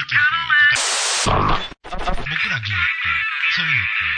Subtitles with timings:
[0.00, 0.24] っていう
[1.90, 2.76] 方、僕ら芸って、
[3.52, 4.08] そういうのって、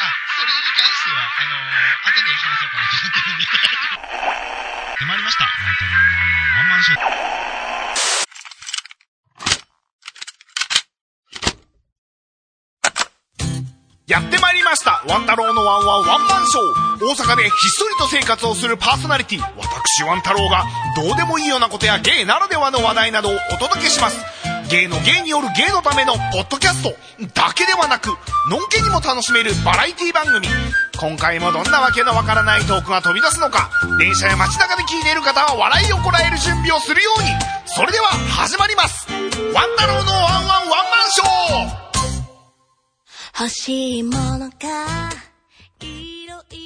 [0.00, 0.08] あ、
[0.40, 3.44] それに関しては、あのー、後で話そうかなと思ってるんで。
[4.96, 5.44] 決まりました。
[5.44, 7.42] ワンタロのワンワンワンマンショー。
[14.08, 20.64] やってまいりましたワン太郎のワンワンワンマンショー大阪でひっそりと生活をするパーソナリティ私ワン太郎が
[20.96, 24.31] どうでもいいようなことや芸ならではの話題などをお届けします
[24.72, 26.96] 芸の芸による芸のためのポッドキャスト
[27.34, 28.06] だけではなく
[28.48, 30.48] のんけにも楽しめるバラエティ番組。
[30.98, 37.28] 今回もどんなわけのわからないトークが飛び出すのか電車や街中で聞いている方は笑いをこらえる準備をするように。
[37.66, 39.12] それでは始まります。
[39.52, 43.42] ワン太郎のワンワンワンマンショー。
[43.44, 45.12] 欲しいものが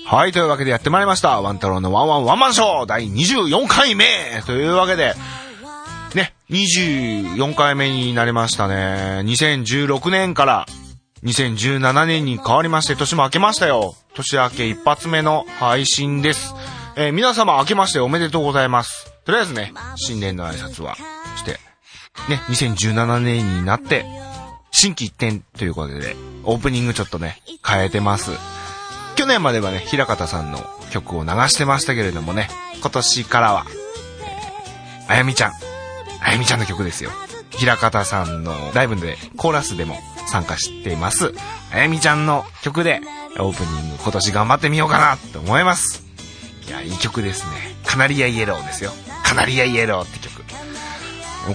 [0.06, 1.40] はい、というわけでやってまいりました。
[1.40, 2.86] ワン太郎のワンワンワンマンショー。
[2.86, 4.06] 第24回目。
[4.46, 5.14] というわけで、
[6.16, 9.20] ね、24回目になりましたね。
[9.26, 10.66] 2016年から
[11.22, 13.94] 2017年に変わりまして、年も明けましたよ。
[14.14, 16.54] 年明け一発目の配信です。
[16.96, 19.12] えー皆様明けましておめでとうございます。
[19.26, 20.96] とりあえずね、新年の挨拶は
[21.36, 21.60] して、
[22.30, 24.06] ね、2017年になって、
[24.70, 28.30] 新規一点ということで、オープニングちょっとね、変えてます。
[29.16, 32.48] 去年まではね、平方さんの曲を流してましたけれどもね、
[32.80, 35.75] 今年からは、えーあやみちゃん。
[36.26, 37.10] あやみちゃんの曲ですよ。
[37.50, 39.96] 平方さんのライブでコーラスでも
[40.26, 41.32] 参加しています。
[41.72, 43.00] あやみちゃんの曲で
[43.38, 46.04] オープニング今年頑張ってみようかなと思います。
[46.66, 47.52] いや、いい曲ですね。
[47.84, 48.90] カナリアイエローですよ。
[49.24, 50.42] カナリアイエローって曲。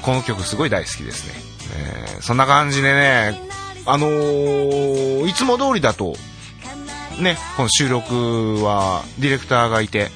[0.01, 1.33] この曲すごい大好きですね。
[1.75, 3.35] えーそんな感じでね、
[3.87, 6.15] あのーいつも通りだと、
[7.19, 10.09] ね、この収録はディレクターがいて、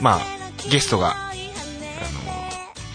[0.00, 0.20] まあ、
[0.68, 1.16] ゲストが、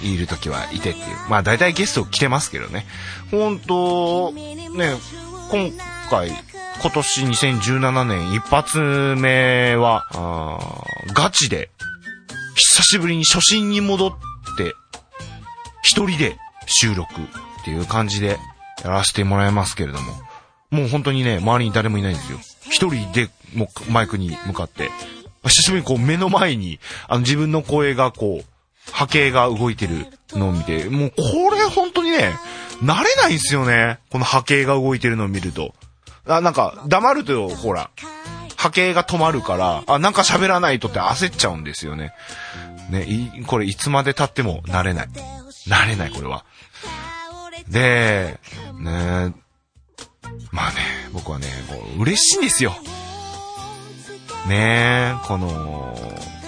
[0.03, 1.05] いる時はいてっていう。
[1.29, 2.85] まあ、大体ゲスト来てますけどね。
[3.31, 4.95] 本当ね、
[5.51, 5.71] 今
[6.09, 6.29] 回、
[6.81, 8.79] 今年2017年一発
[9.17, 10.05] 目は、
[11.13, 11.69] ガチで、
[12.55, 14.11] 久しぶりに初心に戻っ
[14.57, 14.73] て、
[15.81, 17.15] 一人で収録っ
[17.65, 18.37] ていう感じで
[18.83, 20.13] やらせてもらいますけれども、
[20.71, 22.39] もう本当にね、周りに誰もいないんですよ。
[22.69, 24.91] 一人でもマイクに向かって、
[25.43, 28.45] 久しぶりにこう目の前に、あの自分の声がこう、
[28.91, 31.23] 波形が動いてるのを見て、もうこ
[31.55, 32.37] れ本当にね、
[32.83, 33.99] 慣れないんすよね。
[34.11, 35.73] この波形が動いてるのを見ると。
[36.25, 37.89] あ、なんか、黙ると、ほら、
[38.55, 42.13] 波形が止まるから、あ、なんか喋らないとって焦っちゃうんですよね。
[42.89, 45.07] ね、い、これいつまで経っても慣れない。
[45.67, 46.45] 慣れない、これは。
[47.69, 48.39] で、
[48.79, 49.33] ね
[50.51, 50.77] まあね、
[51.13, 52.73] 僕はね、こう嬉しいんですよ。
[54.47, 55.95] ね、この、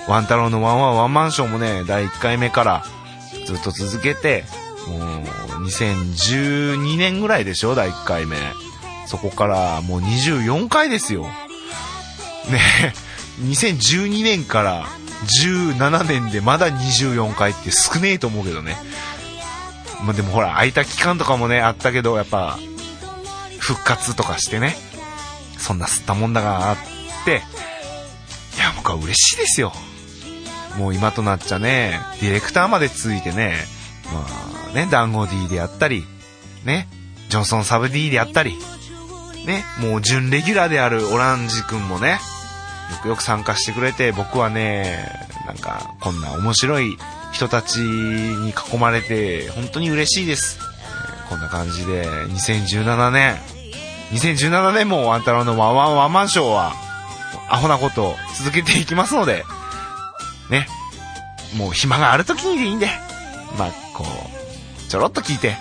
[0.08, 2.84] ワン太郎のワンワンワンマンションもね、第1回目から
[3.46, 4.46] ずっと続けて、
[4.88, 8.38] もう、2012年ぐらいでしょ、第1回目。
[9.06, 11.24] そこからもう24回ですよ。
[11.24, 11.30] ね
[12.84, 12.94] え、
[13.42, 14.86] 2012年から
[15.46, 18.78] 17年でまだ24回って少ねえと思うけどね。
[20.04, 22.58] まあでもほら、空いた期間とかもね、あったけど、やっぱ、
[23.60, 24.76] 復活とかしてね、
[25.58, 26.78] そんな吸ったもんだがあっ
[27.26, 27.44] て、
[28.56, 29.72] いや、僕は嬉しいですよ。
[30.78, 33.56] もう今となっちゃね、ディレクターまでついてね、
[34.12, 34.26] ま
[34.72, 36.06] あね、団子 D であったり、
[36.66, 36.88] ね、
[37.30, 38.58] ジョンソンサブ D であったり、
[39.46, 42.20] ね、もう準レギュラーであるオランジ君もね、
[42.92, 45.06] よくよく参加してくれて、僕はね、
[45.48, 46.98] なんか、こんな面白い
[47.32, 50.60] 人たちに囲まれて、本当に嬉しいです。
[51.30, 53.38] こんな感じで、2017年、
[54.12, 56.74] 2017年もワン太郎のワンワンワンマンショーは、
[57.50, 59.46] アホなことを続けていきますので、
[60.52, 60.68] ね、
[61.56, 62.88] もう暇がある時にでいいんで、
[63.58, 65.56] まあ、こう、ちょろっと聞いて、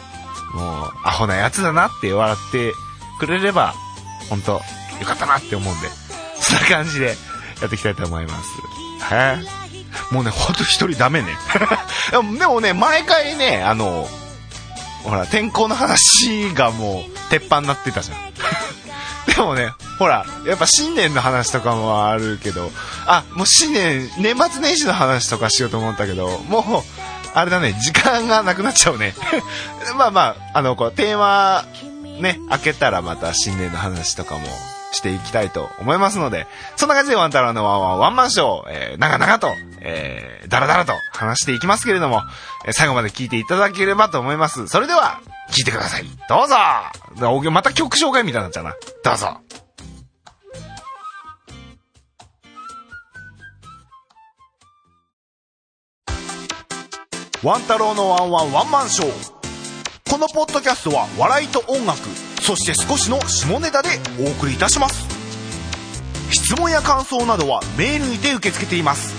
[0.52, 2.72] もう、アホなやつだなって笑って
[3.18, 3.74] くれれば、
[4.28, 4.60] 本当よ
[5.06, 5.88] かったなって思うんで、
[6.40, 7.06] そんな感じで
[7.60, 8.50] やっていきたいと思います。
[9.00, 9.60] はい。
[10.14, 11.28] もうね、ほんと一人ダメね。
[12.38, 14.08] でもね、毎回ね、あの、
[15.04, 18.18] ほら、天候の話がもう、鉄板になってたじゃん。
[19.34, 22.70] でもね、ほら、やっぱ新年の話とかもあるけど、
[23.06, 26.62] あ、もう新年、年末年始の話とかしようと思ったけど、もう、
[27.34, 29.14] あれだね、時間がなくなっちゃうね。
[29.98, 31.66] まあまあ、あの、こう、テーマ、
[32.18, 34.46] ね、開けたらまた新年の話とかも
[34.92, 42.22] していきたいと思いますので、そんな感じでワンタロウのワンワンワンマンショー、えー、長々と、えー、だらだらと話していきますけれども、
[42.64, 44.66] えー最後まで聞いていただければと思います。
[44.66, 45.20] それでは、
[45.50, 46.04] 聞いてください。
[46.28, 48.74] どうぞまた曲紹介みたいになっちゃうな。
[49.04, 49.59] どうぞ
[57.42, 59.10] ワン太郎のワンワンワンマンショー。
[60.10, 62.00] このポッドキャストは笑いと音楽
[62.42, 63.88] そして少しの下ネタで
[64.20, 65.06] お送りいたします。
[66.30, 69.14] 質問や感想などはメールにて受け付けています。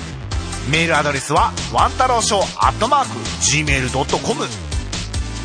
[0.69, 3.09] メールアドレスはワンタローショーアットマーク
[3.41, 4.45] Gmail.com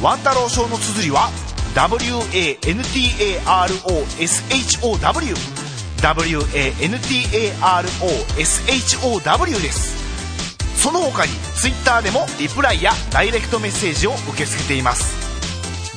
[0.02, 1.30] ワンタローショーの綴りは
[1.74, 2.60] WANTAROSHOW
[9.16, 10.05] WANTAROSHOW です。
[10.86, 15.16] その他に Twitter でもリプライやダイレクトメッセージを受け付けています。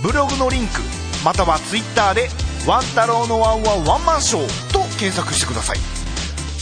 [0.01, 0.81] ブログのリンク
[1.23, 2.27] または Twitter で
[2.65, 5.77] 「ワン太郎のワンワンワンマンショー」と検索してください。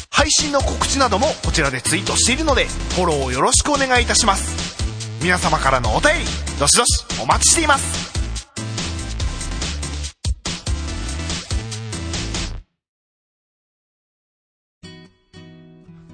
[0.09, 2.65] 配信の告知などもこちらでツイートしているので
[2.95, 4.75] フォローよろしくお願いいたします。
[5.21, 6.25] 皆様からのお便り
[6.59, 8.11] どしどしお待ちしています。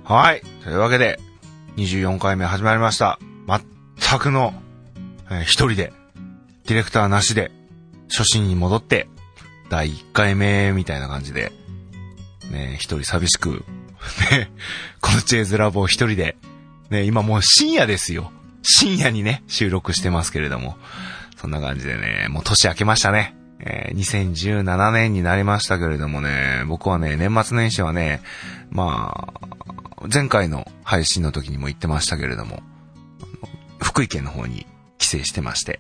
[0.03, 0.43] はい。
[0.63, 1.19] というわけで、
[1.77, 3.17] 24回目始まりました。
[3.47, 4.53] 全くの、
[5.31, 5.91] えー一人で、
[6.67, 7.51] ディレクターなしで、
[8.09, 9.07] 初心に戻って、
[9.69, 11.51] 第1回目みたいな感じで、
[12.51, 13.65] ね、一人寂しく、
[14.31, 14.51] ね、
[15.01, 16.37] このチェーズラボを一人で、
[16.91, 18.31] ね、今もう深夜ですよ。
[18.61, 20.77] 深夜にね、収録してますけれども、
[21.37, 23.35] そんな感じでね、もう年明けましたね。
[23.59, 28.21] えー2017年になりましたけれどもね、僕はね、年末年始はね、
[28.69, 29.52] まあ、
[30.11, 32.61] 前回の配信の時にも言ってましたけれども、
[33.79, 34.65] 福井県の方に
[34.97, 35.79] 帰省してまして、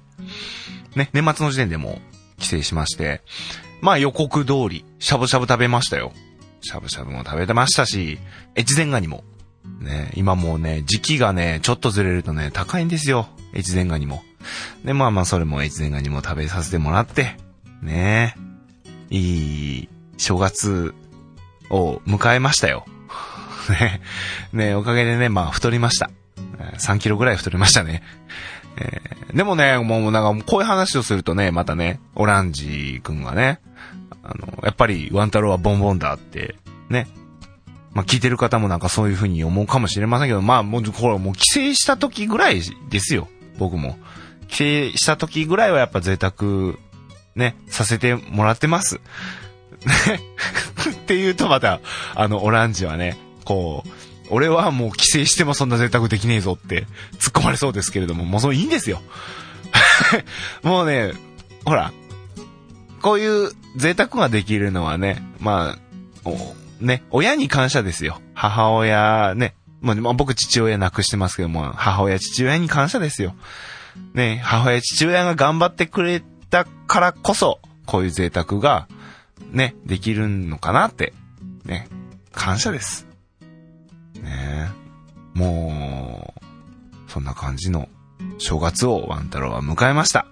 [0.95, 1.99] ね、年末の時点でも
[2.37, 3.21] 帰省しまして、
[3.81, 6.13] まあ予告通り、しゃぶしゃぶ食べましたよ。
[6.61, 8.19] しゃぶしゃぶも食べてましたし、
[8.57, 9.23] 越前ガニも。
[9.79, 13.27] ね、今もうね、時期がね、ちょっとずれるとね、高いんですよ。
[13.55, 14.23] 越前ガニも。
[14.85, 17.37] で、まあまあそれも越前ガニも食べさせてもらって、
[17.81, 18.35] ね
[19.09, 20.93] いい正月
[21.69, 22.85] を迎えましたよ。
[23.69, 24.01] ね、
[24.51, 26.09] ね、おかげでね、まあ太りました。
[26.77, 28.03] 3キロぐらい太りましたね。
[28.77, 33.59] えーでもね、もうなんかこういう話をするとね、またね、オランジ君がね、
[34.21, 36.55] あの、やっぱりワン太郎はボンボンだって、
[36.89, 37.07] ね。
[37.93, 43.27] まあ聞いてる方もなんかそういう風に思うかもしれませんけど、まあもう、ほらもう帰省した時ぐらいですよ。
[43.57, 43.97] 僕も。
[44.49, 46.75] 帰省した時ぐらいはやっぱ贅沢、
[47.35, 49.01] ね、させてもらってます。
[50.07, 50.21] ね。
[50.93, 51.79] っていうとまた、
[52.13, 53.89] あの、オランジはね、こう、
[54.29, 56.85] 俺はもう帰省してもそんな贅沢できねえぞって
[57.19, 59.01] 突っ込まれそうですけれども、もうそれいいんですよ。
[60.63, 61.13] もうね、
[61.65, 61.93] ほら、
[63.01, 65.75] こういう贅沢ができるのはね、ま
[66.25, 66.29] あ、
[66.79, 68.19] ね、親に感謝ですよ。
[68.33, 73.35] 母親ね、まあ、まあ僕父親亡くしてますけども、母親父親に感謝ですよ。
[74.13, 78.87] ね、母親父親が頑張ってくれたからこそ、こういう贅沢が、
[79.51, 81.13] ね、できるのかなって、
[81.65, 81.87] ね、
[82.31, 83.12] 感謝です。
[84.23, 84.69] ね
[85.33, 86.33] も
[87.07, 87.89] う、そんな感じの
[88.37, 90.25] 正月をワン太郎は迎えました。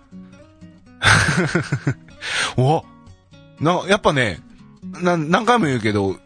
[2.58, 2.84] お
[3.60, 4.40] な、やっぱね、
[5.02, 6.18] な、何回も言うけど、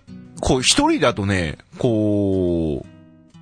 [0.41, 2.87] こう一人だとね、こう、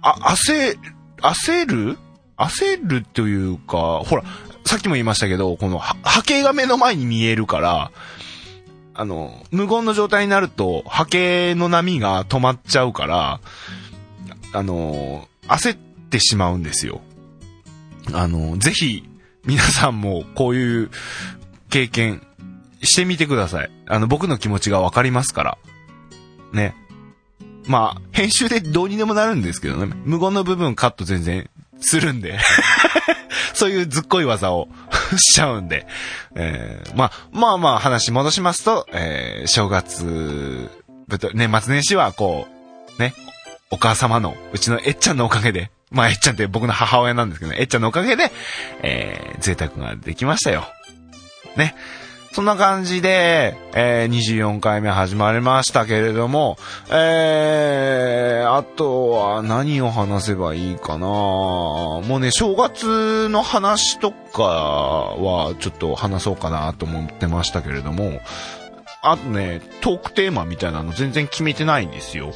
[0.02, 0.78] あ、焦、
[1.22, 1.98] 焦る？
[2.36, 4.24] 焦るというか、ほら、
[4.66, 7.92] さっきも言いましたけど、この波形が目の前に見えるから、
[8.96, 13.40] あの、無言の状態になると波形の波が止まっちゃうから、
[14.54, 15.78] あの、焦っ
[16.10, 17.02] てしまうんですよ。
[18.14, 19.04] あの、ぜひ、
[19.45, 20.90] 皆さんもこういう
[21.69, 22.26] 経験
[22.81, 23.72] してみてください。
[23.88, 25.57] あの、僕の気持ちがわかりますから。
[26.54, 26.76] ね。
[27.66, 29.94] まあ、編集でどうにでもなるんですけどね。
[30.06, 32.40] 無言の部分カット全然するんで。
[33.54, 34.68] そういうずっこい技を
[35.18, 35.88] しちゃうんで。
[36.36, 40.69] えーまあ、まあまあ話戻しますと、えー正月、
[41.33, 42.48] 年末年始はこ
[42.98, 43.14] う、ね、
[43.72, 48.32] お母様の、うちのえっちゃんのおかげで、まあえっちゃんって僕の母親なんですけどね、えっちゃんのおかげで、
[48.82, 50.64] えー贅沢ができましたよ。
[51.58, 51.76] ね。
[52.34, 56.58] そんな感じで、えー24回目始まりましたけれども、
[56.90, 68.20] えー、あとは何を話せばいいかなもうね、正月の話とかはちょっと話そうかなと思ってましたけれども、
[69.04, 72.34] あとね、トークテーマみたいなの全然決めてないんですよ。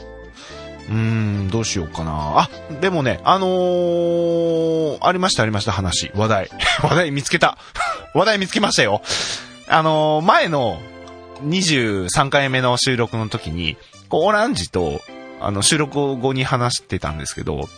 [0.89, 2.39] うーん、どうしようかな。
[2.39, 2.49] あ、
[2.81, 6.49] でもね、あのー、ありましたありました話、話題。
[6.81, 7.57] 話題見つけた。
[8.13, 9.01] 話題見つけましたよ。
[9.67, 10.79] あのー前の
[11.43, 13.77] 23回目の収録の時に、
[14.09, 15.01] こう、オランジと、
[15.39, 17.69] あの、収録後に話してたんですけど、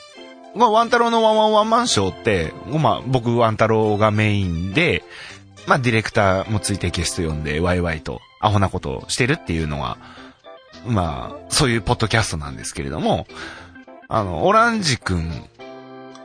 [0.55, 5.03] まあ、ワン太郎のワンワンワンマンショーって、まあ、僕、ワン太郎がメインで、
[5.67, 9.97] まあ、ディレクターもついてゲスト呼んで、ワイワイと、アホなことをしてるっていうのは、
[10.85, 13.27] まあ、そういうポッドキャストなんですけれども、
[14.07, 15.31] あの、オランジくん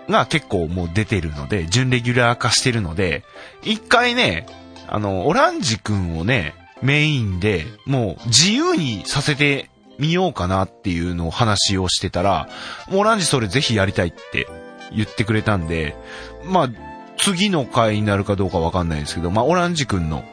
[0.08, 3.24] が結構もう出てるので、準レギュラー化してるので、
[3.62, 4.46] 一回ね、
[4.88, 12.48] あの、オランジ君をね、メインで、もう自由にさせてみようかなっていうのを話をしてたら、
[12.90, 14.46] もうオランジそれぜひやりたいって
[14.94, 15.96] 言ってくれたんで、
[16.44, 16.70] まあ、
[17.16, 20.24] 次の回になるかどうかわかんないですけど、まあ、オランジ君の、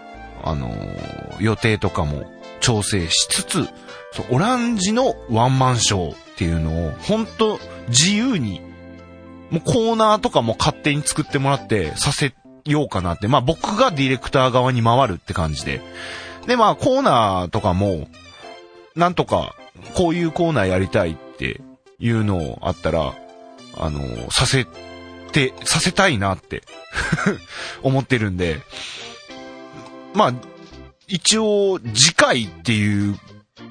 [0.43, 2.25] あのー予定とかも
[2.59, 3.67] 調整しつつ、
[4.11, 8.61] そうオランジのワンマンショーっていうのを、ほんと自由に、
[9.49, 12.33] もうコーナーとかも勝手に作ってもらってさせ
[12.65, 15.81] ようかなって、まあ僕がディレクター側に回るって感じで。
[16.47, 18.07] で、まあコーナーとかも、
[18.95, 19.55] なんとか、
[19.95, 21.61] こういうコーナーやりたいって
[21.99, 23.13] いうのをあったら、
[23.77, 24.65] あの、させ
[25.31, 26.63] て、させたいなって
[27.81, 28.59] 思ってるんで、
[30.13, 30.33] まあ、
[31.07, 33.17] 一応、次回っていう、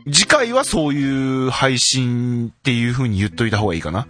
[0.06, 4.06] 次回はそういう配信っていう風に言っといた方がいいかな。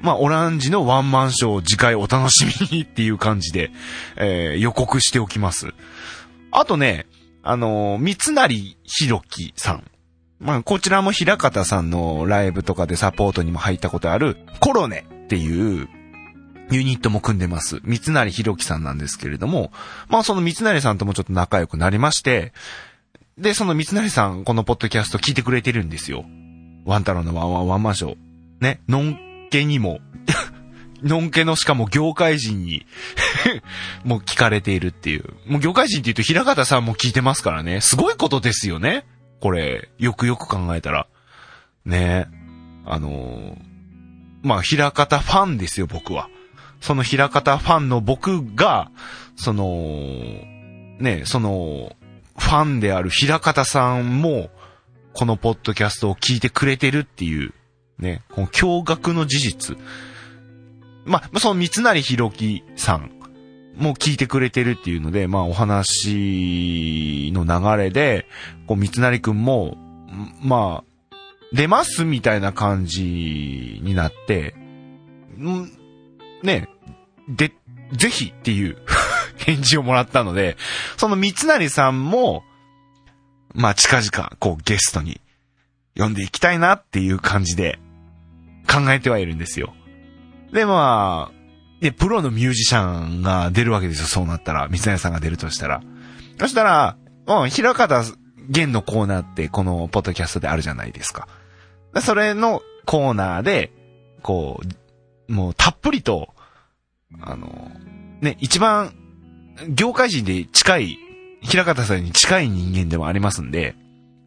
[0.00, 3.70] まあ、オランジのワンマンショー次回お楽しみにっていう感じで、
[4.16, 5.68] えー予告しておきます。
[6.50, 7.06] あとね、
[7.42, 9.84] あのー三成ひろきさん。
[10.40, 15.88] まあ、こちらも平方さんのライブとかでサポートにも入ったことある、コロネっていう、
[16.70, 17.80] ユニットも組んでます。
[17.84, 19.72] 三成ひろきさんなんですけれども、
[20.08, 22.52] まあその三成さんともちょっと仲良くなりまして、
[23.38, 26.24] で、その三成さん、このポッドキャスト聞いてくれてるんですよ。
[26.84, 28.16] ワンタロウのワンワンワンマンショー。
[28.60, 29.18] ね、のん
[29.50, 30.00] けにも、
[31.02, 32.86] のんけのしかも業界人に、
[34.04, 35.24] もう聞かれているっていう。
[35.46, 37.80] もう業界人って言うと平方さんも聞いてますからね。
[37.80, 39.04] すごいことですよね。
[39.40, 41.06] これ、よくよく考えたら。
[41.84, 42.26] ね
[42.84, 43.72] あのー
[44.42, 46.28] まあ、平方ファンですよ、僕は。
[46.80, 48.90] その平方ファンの僕が、
[49.36, 49.66] その、
[50.98, 51.92] ね、その、
[52.42, 54.50] ファンである平方さんも、
[55.14, 57.54] このポッドキャストを聞いてくれてるっていう、
[57.98, 59.78] ね、この驚愕の事実。
[61.04, 63.12] まあ、その三成ひろきさん
[63.76, 68.26] も聞いてくれてるっていうので、まあお話の流れで、
[68.66, 69.76] こう三成くんも、
[70.42, 71.16] まあ、
[71.52, 74.54] 出ますみたいな感じになって、
[75.38, 75.70] ん
[76.42, 76.68] ね、
[77.28, 77.52] で、
[77.92, 78.76] ぜひっていう
[79.44, 80.56] 返事をもらったので、
[80.96, 82.44] その三成さんも、
[83.54, 85.20] まあ近々、こうゲストに
[85.96, 87.78] 呼んでいきたいなっていう感じで
[88.70, 89.74] 考えてはいるんですよ。
[90.52, 91.42] で、まあ、
[91.80, 94.68] で、プロのミュージシャンが出るわけですよ、そうなったら。
[94.68, 95.82] 三成さんが出るとしたら。
[96.38, 96.96] そしたら、
[97.26, 98.02] うん、平方
[98.48, 101.28] 玄のコーナーってこのポッドキャストであるじゃないですか。
[102.00, 103.72] それのコーナーで、
[104.22, 104.60] こ
[105.28, 106.34] う、もうたっぷりと、
[107.20, 107.70] あの、
[108.20, 108.94] ね、一番、
[109.68, 110.98] 業界人で近い、
[111.42, 113.74] 平方さんに近い人間でもありますんで、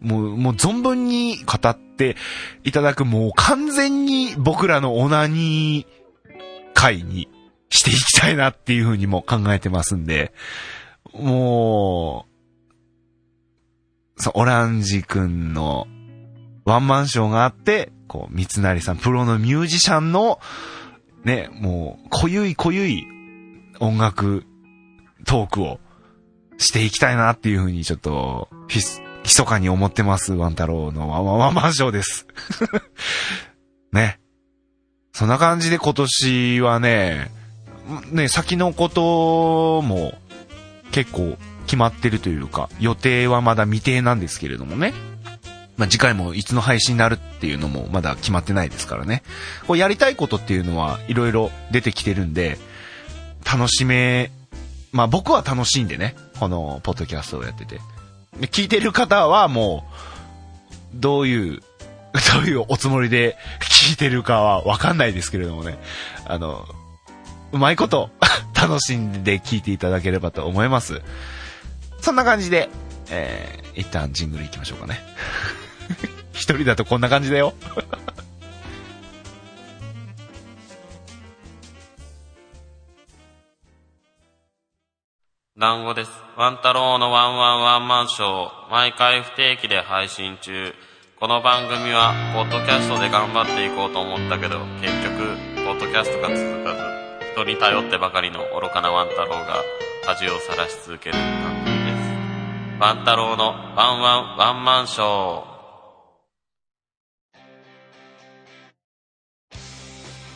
[0.01, 2.15] もう、もう存分に語って
[2.63, 7.27] いただく、もう完全に僕らのオナニー会に
[7.69, 10.33] していきたいなっていうふうにも考えてますんで、
[11.13, 12.25] も
[14.17, 15.87] う、そう、オランジ君の
[16.65, 20.39] ワンマンショーがあって、こう、三成さん、プロのミュージシャンの、
[21.23, 23.07] ね、もう、濃ゆい濃ゆい
[23.79, 24.45] 音楽
[25.25, 25.79] トークを
[26.57, 28.79] していきたいなっていうふうにちょっと、ひ、
[29.23, 30.33] 密かに思ってます。
[30.33, 32.27] ワン太郎のワンワンワンマンショーです。
[33.91, 34.19] ね。
[35.11, 37.31] そんな感じで今年はね、
[38.11, 40.13] ね、先のことも
[40.91, 44.93] 結構決まってるというか、予定はまだ未定なんですけれどもね。
[45.77, 49.23] まあ、次回もいつの配信になるっていうのもまだ決まってないですからね。
[49.67, 52.57] こうやりたいことっていうのはいろいろ出てきてるんで、
[53.45, 54.31] 楽しめ、
[54.95, 57.81] まあ僕は楽しんでね、このポッドキャストをやってて。
[58.47, 59.85] 聞いてる方はも
[60.93, 61.59] う、どういう、
[62.33, 65.77] どういうおつもりで聞いてるかはわかんないですけれどもね。
[66.25, 66.65] あの、
[67.51, 68.09] うまいこと
[68.55, 71.01] 楽しんで聞いていただければと思います。
[71.99, 72.69] そんな感じで、
[73.09, 75.01] えー、一旦ジングル行きましょうかね。
[76.31, 77.53] 一人だとこんな感じだよ。
[85.57, 86.11] 団子です。
[86.35, 90.73] ワン太郎のワンワンワンマンショー、毎回不定期で配信中。
[91.17, 99.63] この番組は、ポッドキャストで頑張っていこうと思ったけど、結局、ポッドキャストが続かず、人に頼ってばかりの愚かなワン太郎が、
[100.05, 102.81] 恥をさらし続ける番組です。
[102.81, 103.45] ワン太郎の
[103.77, 105.55] ワンワンワンマンショー。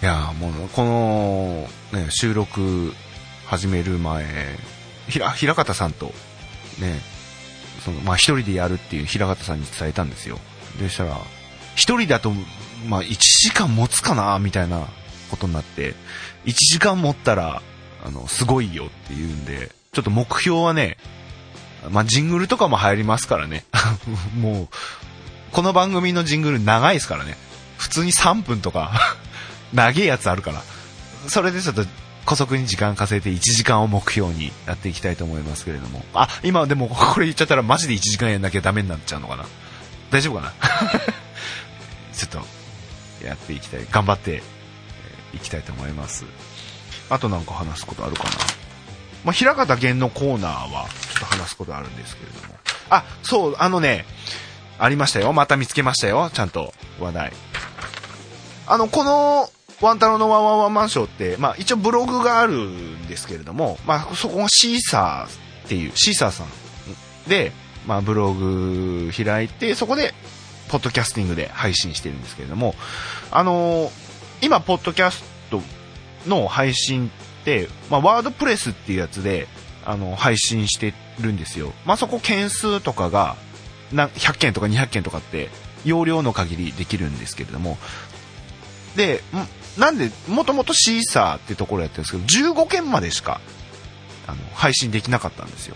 [0.02, 2.94] いやーもう、この、ね、収録
[3.48, 4.24] 始める前、
[5.10, 6.14] ひら、平方さんと、
[6.80, 7.00] ね、
[7.84, 10.40] その、まあ、一人でやるっていう平方さんに伝えたんですよ。
[10.80, 11.18] でしたら、
[11.76, 12.32] 一人だと、
[12.88, 14.88] まあ、1時間持つかなみたいな
[15.30, 15.96] ことになって、
[16.46, 17.62] 1時間持ったら、
[18.04, 20.98] あの、すごいよっていうんで、ちょっと目標はね、
[21.90, 23.66] まあ、ジングルとかも入りますからね。
[24.38, 24.68] もう、
[25.52, 27.38] この番組のジングル長いですからね。
[27.78, 29.18] 普通に3分とか、
[29.74, 30.62] 長いやつあるから。
[31.28, 31.86] それでちょっと、
[32.30, 36.06] 古速に時間稼いで1時間を目標にやっていきたいと思いますけれども。
[36.14, 39.46] あ、今でもこれ言っちゃったらマジで1時間やんなきゃダメになっちゃうのかな。
[40.12, 40.54] 大丈夫かな？
[42.14, 43.88] ちょっと、やっていきたい。
[43.90, 44.44] 頑張って、
[45.34, 46.26] いきたいと思います。
[47.10, 48.30] あとなんか話すことあるかな？
[49.26, 52.54] まあ、平方源のコーナーは、ちょっと話すことあるんですけれども。
[52.92, 54.06] あ、そう、あのね、
[54.78, 55.34] ありましたよ。
[55.34, 56.30] また見つけましたよ。
[56.32, 57.34] ちゃんと話題。
[58.68, 59.50] あの、この、
[59.82, 66.48] ワンタロのワンワンワンマンショーって、まあ一応ブログがあるんですけれども、まあそこがシーサーっていう、シーサーさん
[67.30, 67.52] で、
[67.88, 70.14] まあブログ開いて、そこで、
[70.70, 72.76] ポッドキャスティングで配信してるんですけれども、
[73.32, 74.10] あのー
[74.42, 75.62] 今、ポッドキャスト
[76.26, 79.48] の配信って、まあワードプレスっていうやつで、
[79.86, 81.74] あの、配信してるんですよ。
[81.86, 83.36] まあそこ件数とかが、
[83.92, 85.50] な100件とか200件とかって、
[85.84, 87.78] 容量の限りできるんですけれども、
[88.96, 89.24] で、
[89.78, 93.40] なんで、もともとシーサーってところやってるんですけど、15件までしか、
[94.28, 95.76] あの、配信できなかったんですよ。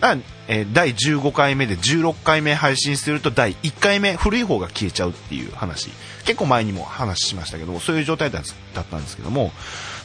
[0.00, 5.90] だからえー第15回目で16回目配信すると第1回目、古い方が消えちゃうっていう話。
[6.24, 8.40] 結構前にも話しましたけど、そういう状態だ
[8.74, 9.52] だったんですけども、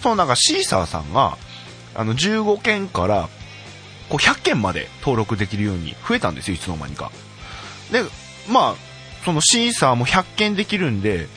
[0.01, 1.37] そのなんかシーサーさんが、
[1.95, 3.29] あの、15件から、
[4.09, 7.11] こう100件まで登録できるように増えたんですよ、いつの間にか。
[7.91, 8.03] で、
[8.49, 8.75] まあ、
[9.23, 11.27] そのシーサーも100件できるんで、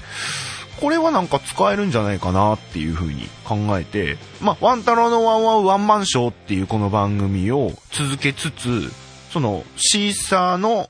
[0.80, 8.92] これはなんか使えるんじゃないかなっていう風に考えて、まあ、ワンタロのワンワンワンマンショーっていうこの番組を続けつつ、
[9.30, 10.88] そのシーサーの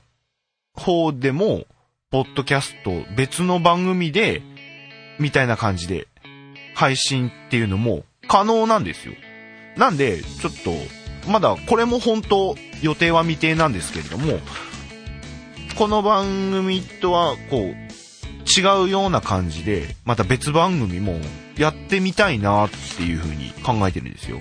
[0.73, 1.65] 方でも、
[2.11, 4.41] ポッドキャスト別の番組で、
[5.19, 6.07] みたいな感じで
[6.75, 9.13] 配信っていうのも可能なんですよ。
[9.75, 14.39] なんで、ちょっと、まだこれも本当予定は未定なんですけれども、
[15.75, 17.88] この番組とはこう、
[18.57, 21.19] 違うような感じで、また別番組も
[21.57, 24.39] やってみたいなっていう風に考えてるんですよ。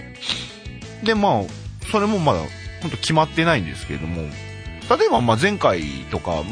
[1.04, 1.42] で、まあ、
[1.90, 2.40] それもまだ、
[2.80, 4.22] 本当決まってないんですけれども、
[4.96, 6.42] 例えばまあ前回とか、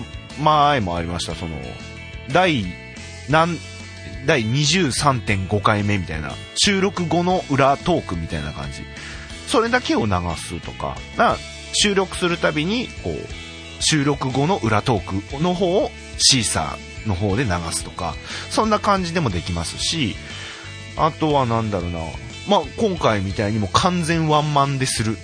[0.42, 1.57] 前もありました、その、
[2.33, 2.64] 第、
[3.31, 3.59] 何、
[4.27, 8.83] 第23.5回目みたいな、収録後の裏トークみたいな感じ。
[9.47, 11.37] それだけを流すとか、な
[11.73, 18.14] 収録するたびに、こう、収録後の裏トークの方をシーサーの方で流すとか、
[18.51, 20.16] そんな感じでもできますし、
[20.97, 22.01] あとはなんだろうな、
[22.49, 25.16] まあ今回みたいにもう完全ワンマンでする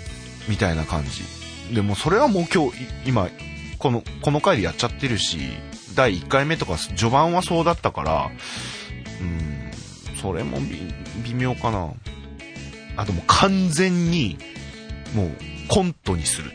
[0.48, 1.74] みたいな感じ。
[1.74, 3.28] でもそれはもう今日、今、
[3.78, 5.38] この、この回でやっちゃってるし、
[5.94, 8.30] 第1回目とか序盤はそうだったから、
[9.20, 9.70] うん、
[10.20, 10.58] それも
[11.24, 11.92] 微妙かな。
[12.96, 14.38] あともう完全に、
[15.14, 15.30] もう
[15.68, 16.52] コントにする。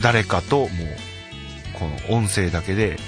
[0.00, 0.68] 誰かともう、
[1.78, 2.98] この音声だけで、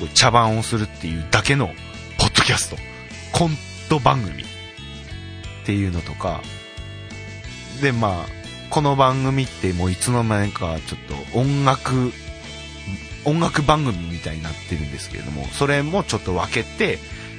[0.00, 1.68] ごい茶番をするっていうだけの、
[2.18, 2.76] ポッドキャスト。
[3.32, 3.56] コン
[3.88, 4.42] ト番組。
[4.42, 4.46] っ
[5.64, 6.40] ていうのとか。
[7.80, 12.12] で、まあ、この番組ってもういつの間にかちょっと音楽、
[13.24, 16.98] 音楽番組みたいになってるんですけれども、それもちょっと分けて、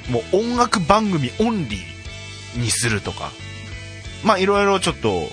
[0.09, 3.31] もう音楽番組オンリーにするとか。
[4.23, 5.29] まあいろいろちょっと、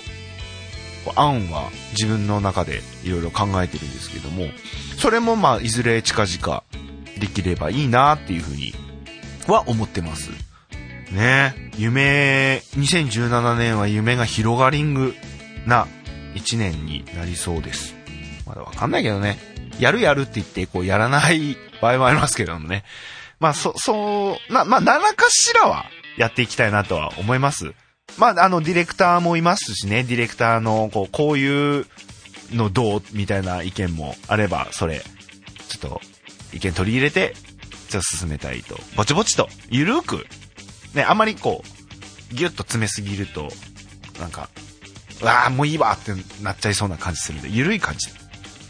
[1.15, 4.47] 案は自分の中でいろいろ考えてるんですけども、
[4.97, 6.63] それもまあいずれ近々
[7.19, 8.73] できればいいなっていうふうに
[9.47, 10.31] は思ってます。
[11.11, 15.15] ね夢、2017年は夢が広がりんぐ
[15.65, 15.87] な
[16.35, 17.95] 1年になりそうです。
[18.45, 19.37] まだわかんないけどね。
[19.79, 22.83] やるやるって言って、こうやらない場合もありますけどもね。
[23.39, 25.85] まあ、そ、そう、な、まあ、何らかしらは
[26.17, 27.73] やっていきたいなとは思います。
[28.17, 31.85] まあ、あの、ディレクターもいますしね、ディレクターの、こう、こういう
[32.51, 35.01] のどうみたいな意見もあれば、それ、
[35.69, 36.01] ちょっと、
[36.53, 37.35] 意見取り入れて、
[37.89, 38.79] じゃあ進めたいと。
[38.95, 40.25] ぼちぼちと、ゆるく、
[40.93, 41.63] ね、あまりこ
[42.31, 43.49] う、ギュッと詰めすぎると、
[44.19, 44.49] なんか、
[45.21, 48.07] うわあもういいわってなっちゃいそうな感じするんで、ゆるい感じ、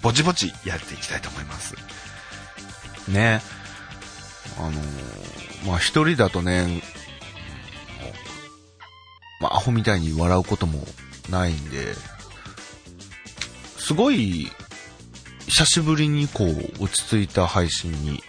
[0.02, 1.76] ぼちぼちやっていきたいと思います。
[3.10, 3.42] ね。
[4.58, 5.20] あのー
[5.66, 6.82] まあ一人だとね、
[9.42, 10.86] まあアホみたいに笑うことも
[11.30, 11.94] ないんで、
[13.78, 14.52] すごい、
[15.50, 18.24] 久しぶりにこう、落ち着いた配信に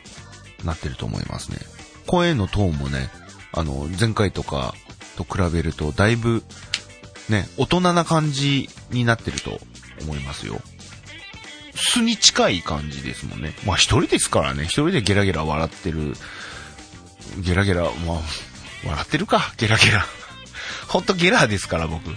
[0.64, 1.58] なってると思いますね。
[2.06, 3.10] 声のトーンもね、
[3.52, 4.74] あの、前回とか
[5.16, 6.42] と比べると、だいぶ、
[7.28, 9.60] ね、大人な感じになってると
[10.02, 10.60] 思いますよ。
[11.76, 13.54] 素に近い感じですもんね。
[13.64, 16.14] まあ一人ですからね、一人でゲラゲラ笑ってる
[17.38, 18.20] ゲラゲラ、まあ、
[18.86, 20.04] 笑ってるか、ゲラゲラ。
[20.88, 22.08] ほんとゲラですから、僕。
[22.10, 22.16] ね、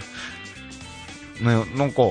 [1.76, 2.02] なんか、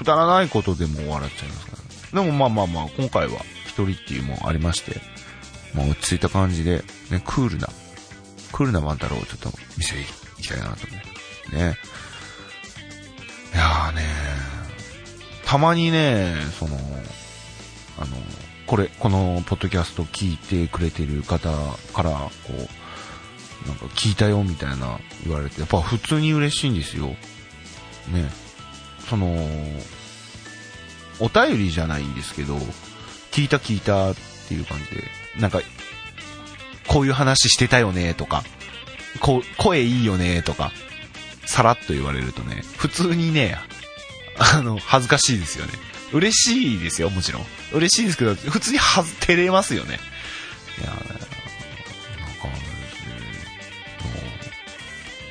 [0.00, 2.26] くだらないことでも笑っちゃいますから、ね。
[2.26, 4.98] でもまあまあまあ、今回は一人っていうもんありまして、
[5.74, 7.68] まあ落ち着いた感じで、ね、クールな、
[8.50, 10.96] クールなワン太郎をちょっと見せていきたいなと思
[11.52, 11.54] う。
[11.54, 11.76] ね。
[13.52, 14.02] いやーね
[15.44, 16.76] たまにね、その、
[17.98, 18.16] あの、
[18.66, 21.50] これ、このポッドキャスト聞いてくれてる方
[21.92, 27.08] から、こう、なんか聞いたよみたいな言われて、やっぱ普通に嬉しいんですよ。
[28.08, 28.30] ね。
[29.10, 29.26] その、
[31.18, 32.56] お便りじゃないんですけど、
[33.32, 34.14] 聞いた聞いたっ
[34.48, 35.02] ていう感じで、
[35.40, 35.60] なんか、
[36.86, 38.44] こういう話してたよねとか、
[39.20, 40.70] こ、声いいよねとか、
[41.44, 43.58] さらっと言われるとね、普通にね、
[44.38, 45.72] あの、恥ずかしいですよね。
[46.12, 47.46] 嬉しいですよ、もちろん。
[47.72, 49.98] 嬉しいですけど、普通にはず、照れますよね。
[50.80, 50.92] いや、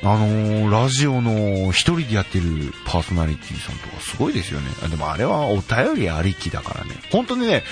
[0.02, 4.70] あ、のーラジオの一人でやってるパーソナリティさんとかすごいですよね。
[4.88, 6.94] でもあれはお便りありきだからね。
[7.12, 7.64] 本当にね、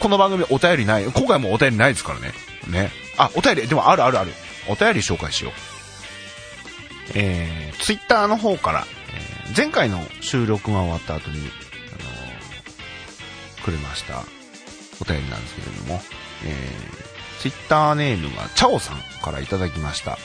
[0.00, 2.32] この番組お便りない、今回もお便りないですからね。
[2.68, 2.90] ね。
[3.16, 4.32] あ、お便り、でもあるあるある。
[4.68, 5.52] お便り紹介しよう。
[7.14, 14.24] えー、ツイッターの方から、えー前回の収録が終わった後に、あのーくれました
[15.00, 16.00] お便りなんですけれども、
[16.44, 20.18] えー、ツイッターネームがチャオさんからいただきました。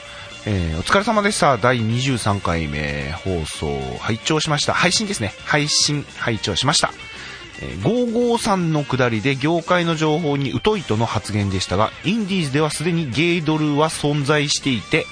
[0.46, 1.58] えー、お疲れ様でした。
[1.58, 3.68] 第23回目放送、
[4.00, 4.74] 拝聴しました。
[4.74, 5.34] 配信ですね。
[5.46, 6.92] 配信、拝聴しました。
[7.62, 15.06] えー、553の下りで業界の情報に疎いとの発言でしたが、インディーズではすでにゲイドルは存在していて、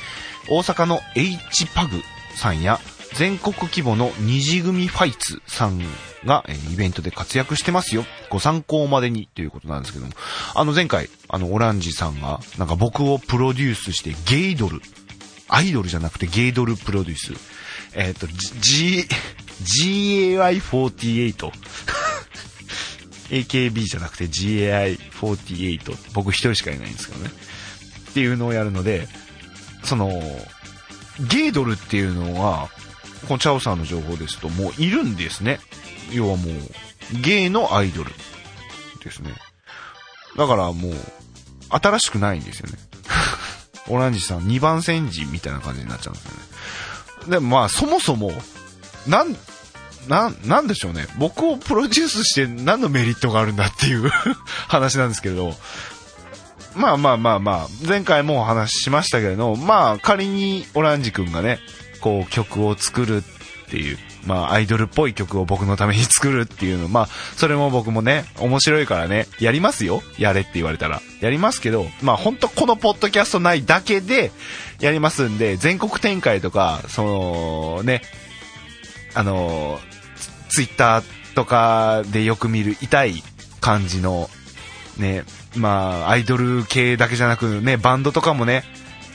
[0.50, 2.02] 大阪の H パグ
[2.34, 2.80] さんや
[3.14, 5.80] 全国規模の二次組ファイツさん
[6.26, 8.04] が、えーイベントで活躍してますよ。
[8.32, 10.12] ご参考までにということなんですけども。
[10.56, 14.82] あの前回、あのオランジさんが、なんか僕をプロデュースしてゲイドル、
[15.50, 17.34] アイドルじゃなくてゲイドルプロデュース。
[17.94, 19.06] えっ、と、G、
[19.64, 21.52] GAI48。
[23.30, 27.30] AKB じゃなくて GAI48 って僕一人しかいないんですけどね。
[28.10, 29.08] っていうのをやるので、
[29.84, 30.22] その、
[31.30, 32.70] ゲイドルっていうのは、
[33.28, 35.60] このチャオさんの情報ですともういるんですね。
[36.12, 36.56] 要はもう、
[37.22, 38.12] ゲイのアイドル
[39.04, 39.34] ですね。
[40.38, 40.94] だからもう、
[41.70, 42.78] 新しくないんですよね。
[43.88, 46.32] オランジさん2番煎じみたいな感じになっちゃうんですよ
[47.26, 47.32] ね。
[47.32, 48.32] でもまあそもそも、
[49.08, 49.36] なん、
[50.08, 51.06] な、なんでしょうね。
[51.18, 54.10] 僕をプロデュースして何のメリットがあるんだっていう
[54.68, 55.56] 話なんですけれど、
[56.76, 61.60] まあまあまあまあ、前回もお話ししましたけれど、まあ仮にオランジ君がね、
[62.02, 63.24] こう曲を作る
[63.70, 70.02] っていう、まあアイドルっぽい曲を僕のために作るっていうの、まあそれも僕もね、面白いからね、やりますよ。
[70.18, 71.02] やれって言われたら。
[71.22, 74.32] やりますけど、まあ本当このポッドキャスト内だけで
[74.80, 78.02] やりますんで、全国展開とか、そのね、
[79.14, 79.80] あの、
[80.50, 83.24] ツイッターとかでよく見る痛い
[83.62, 84.30] 感じの、
[84.98, 85.24] ね、
[85.56, 88.64] まあ、アイドル系だけじゃなくね、バンドとかもね、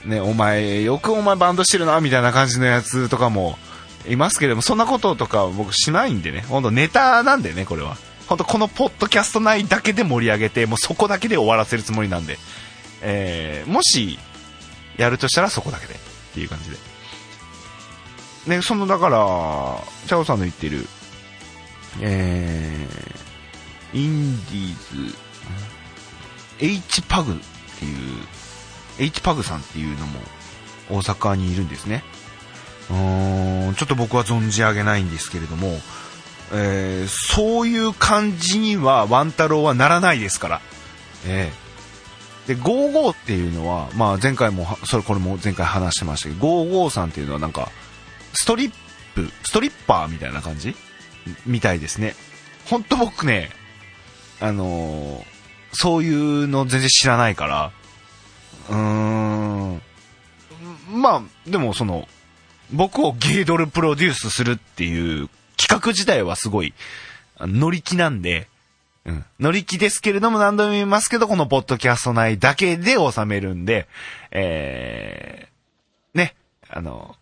[0.05, 3.59] ね、お前、よくお前バンドしてるな、みたいな感じのやつとかも
[4.09, 7.97] いますけども、そんなこととか僕しないんでね、ほんとネタなんでね、これは。
[8.27, 12.39] ほんとこのポッドキャスト内だけで盛り上げて、もうそこだけで終わらせるつもりなんで、
[13.03, 14.19] えー、もし、
[14.97, 15.97] やるとしたらそこだけで、っ
[16.35, 16.77] ていう感じで。
[18.47, 19.19] ね、その、だから、
[20.07, 20.87] チャオさんの言ってる、
[22.01, 25.17] えー、インディーズ、
[26.61, 27.37] H パグっ
[27.79, 28.23] ていう、
[28.99, 30.21] H パグさんっていうのも
[30.91, 32.05] 大阪にいるんですね。
[32.91, 35.81] うん、ちょっと僕は存じ上げないんですけれども、
[36.53, 40.61] えーそういう感じにはワン太郎はならないですから。
[41.27, 41.51] え
[42.49, 47.71] えで、55っていうのは、まあ前回も、それこれも前回話してましたけど、55さんっていうのはなんか、
[48.35, 48.73] ストリッ
[49.15, 50.77] プ、ストリッパーみたいな感じ？
[51.47, 52.15] みたいですね。
[52.67, 53.49] ほんと僕ね、
[54.41, 55.35] あのー
[55.77, 57.73] そういうの全然知らないから、
[58.69, 59.83] うーん、
[60.93, 62.07] まあ、でもその、
[62.73, 66.75] 僕をゲイドルプロデュースするっていう企画自体はすごい、
[67.41, 68.49] 乗り気なんで、
[69.05, 69.25] うん。
[69.39, 73.87] 乗り気ですけれども何度も言いますけど、このポッドキャスト内だけで収めるんで、
[74.31, 76.35] えー、ね、
[76.69, 77.15] あの、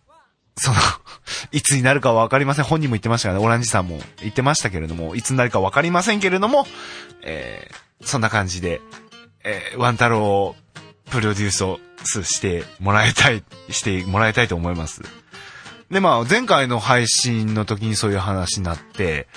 [0.55, 0.77] その、
[1.51, 2.65] いつになるかはわかりません。
[2.65, 6.65] 本人も言ってましたからね、オランジさんも言ってましたけれども、いつになるかわかりませんけれども、
[7.21, 8.79] えー、そんな感じで、
[9.43, 10.55] えー、ワン太郎を
[11.09, 11.79] プロデュースを
[12.23, 15.01] してもらいたい、してもらいたいと思います。
[15.93, 19.27] で、まあ、前回の配信の時にそういう話になって、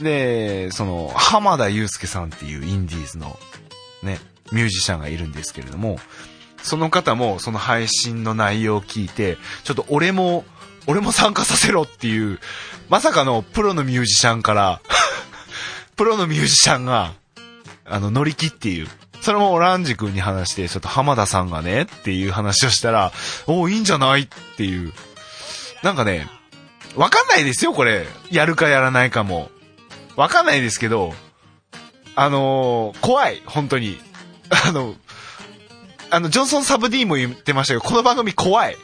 [0.00, 3.38] で、その、浜田祐介さんっていうインディーズの、
[4.02, 4.18] ね、
[4.50, 5.98] ミュージシャンがいるんですけれども、
[6.62, 10.44] その方もその配信の内容を聞いて、ちょっと俺も、
[10.86, 12.40] 俺も参加させろっていう、
[12.88, 14.80] まさかのプロのミュージシャンから、
[15.96, 17.12] プロのミュージシャンが、
[17.84, 18.88] あの、乗り気っていう。
[19.20, 23.12] それもオランジ君に話して、ちょっと浜田さんがね、っていう話をしたら、
[23.46, 24.92] おいいんじゃないっていう。
[25.84, 26.26] なんかね、
[26.96, 28.06] わかんないですよ、これ。
[28.30, 29.50] やるかやらないかも。
[30.16, 31.12] わかんないですけど、
[32.16, 34.00] あのー怖い、本当に。
[34.66, 34.94] あの、
[36.08, 38.78] あの、ジョンソン・サブディーも言ってましたけど、この番組怖い。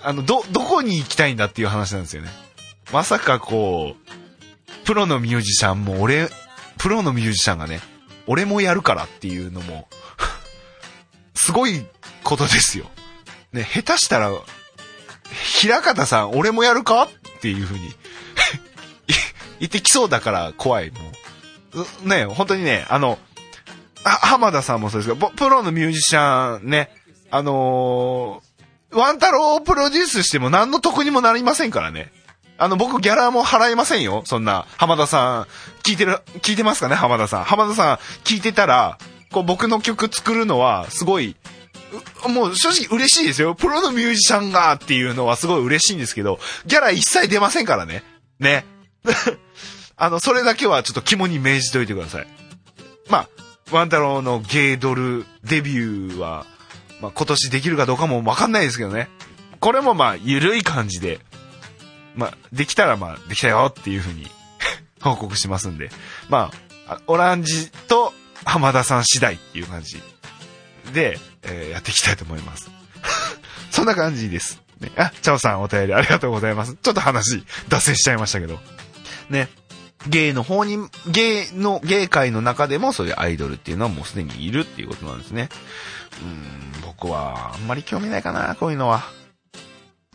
[0.00, 2.30] あの、ど、どこに行きたいんだっていう話なんですよね。
[2.92, 6.28] まさかこう、プロのミュージシャンも俺、
[6.76, 7.80] プロのミュージシャンがね、
[8.28, 9.88] 俺もやるからっていうのも、
[11.34, 11.84] すごい
[12.22, 12.88] ことですよ。
[13.52, 14.30] ね、下手したら、
[15.32, 17.04] 平方さん、俺もやるか？
[17.04, 17.94] っていうふうに
[19.60, 20.98] 言ってきそうだから怖い、も
[22.04, 22.08] う。
[22.08, 23.18] ね、本当にね、あの、
[24.04, 26.90] あ浜田さんもそうですけど、プロのミュージシャンね、
[27.30, 28.48] あのー
[28.90, 32.10] ワン太郎をプロデュースしても何の得にもなりませんからね。
[32.56, 34.22] あの、僕ギャラも払いませんよ。
[34.24, 35.46] そんな、浜田さん、
[35.82, 37.44] 聞いてる、聞いてますかね、浜田さん。
[37.44, 38.96] 浜田さん、聞いてたら、
[39.30, 41.36] こう僕の曲作るのは、すごい、
[42.28, 43.54] もう正直嬉しいですよ。
[43.54, 48.02] プロのミュージシャンがっていうのはすごい嬉しいんですけど、ギャラ一切出ませんからね。
[48.38, 48.64] ね。
[49.96, 52.26] あの、それだけはちょっと肝に銘じておいてください。
[53.08, 53.28] まあ、
[53.70, 56.46] ワン太郎のゲイドルデビューは、
[57.00, 59.08] まあ今年できるかどうかもわかんないですけどね。
[59.60, 61.20] これもまあ、ゆるい感じで、
[62.14, 64.30] まあ、できたらまあ、できたよっていうふうに
[65.00, 65.90] 報告しますんで。
[66.28, 66.50] ま、
[66.86, 68.12] あオランジと
[68.44, 70.00] 浜田さん次第っていう感じ
[70.92, 72.70] で、えーやっていきたいと思います。
[73.70, 74.62] そんな感じです。
[74.80, 76.74] ね、あ、チャオさんお便りありがとうございます。
[76.74, 78.60] ちょっと話、脱線しちゃいましたけど。
[79.28, 79.48] ね。
[80.06, 85.48] ゲイの方に、ゲイの、ゲイ界の中でもそういうアイドルっていうのはもうすでにいるっていうことなんですね。
[86.22, 89.02] うん、僕はあんまり興味ないかな、こういうのは。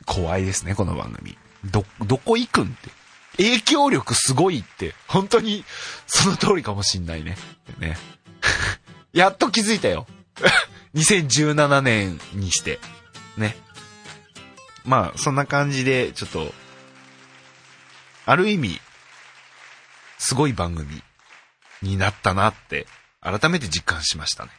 [0.05, 1.37] 怖いですね、この番組。
[1.65, 2.89] ど、どこ行くんって。
[3.37, 5.65] 影響力すごいって、本当に、
[6.07, 7.37] その通りかもしんないね。
[7.79, 7.97] ね。
[9.11, 10.07] やっと気づいたよ。
[10.95, 12.79] 2017年にして。
[13.37, 13.55] ね。
[14.85, 16.53] まあ、そんな感じで、ちょっと、
[18.25, 18.81] ある意味、
[20.17, 21.01] すごい番組
[21.81, 22.87] になったなって、
[23.21, 24.51] 改めて実感しましたね。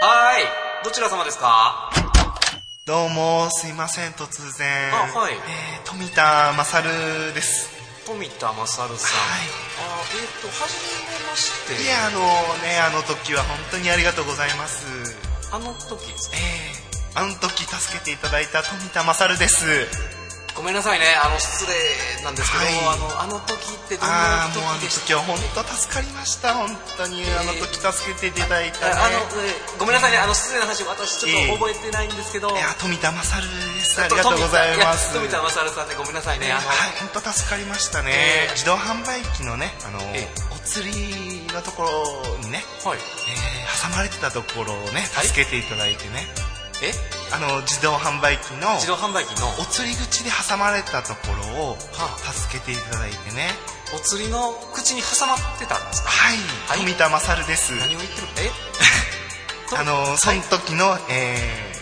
[0.00, 0.84] はーい。
[0.84, 1.90] どちら様ですか？
[2.86, 4.94] どうも、すいません、突然。
[4.94, 6.88] あはいえー、富田勝
[7.34, 7.77] です。
[8.08, 8.88] 富田勝さん。
[8.88, 8.96] はい
[9.76, 11.82] あえっ、と、はじめまして。
[11.82, 12.20] いや、あの
[12.64, 14.86] ね、あの時は本当にありがとうございます。
[15.52, 16.72] あの時ですえね。
[17.14, 20.17] ー、あの時助けていただいた富田勝です。
[20.58, 21.06] ごめんなさいね。
[21.22, 21.72] あの、失礼
[22.26, 27.22] なんですけど、はいあの、あの時ってどんなあー、もうあの時でした時は本当助かりました、本当に。
[27.38, 28.92] あの時助けていただいたね。
[28.92, 30.18] ああの、えーごめんなさいね。
[30.18, 32.50] あの、失礼な話、私ちょっと覚えてないんですけど。
[32.50, 34.02] いや、富田勝です。
[34.02, 35.14] ありがとうございます。
[35.14, 36.50] 富田勝さんでごめんなさいね。
[36.50, 42.98] あの、はい、本当助かりましたね、えー自動販売機のね、あのえお釣りのところにね、はい。
[42.98, 46.26] えー挟まれてたところをねはい助けていただいてね、
[46.82, 46.92] え？
[47.32, 53.50] あの自動販売機の自動販売機のお釣り口で挟まれたところをは助けていただいてね。
[53.94, 56.08] お釣りの口に挟まってたんですか？
[56.10, 56.36] はい、
[56.68, 56.78] はい。
[56.80, 57.72] 富田勝です。
[57.76, 58.50] 何を言ってるえ？
[59.76, 61.78] あのその時の、えー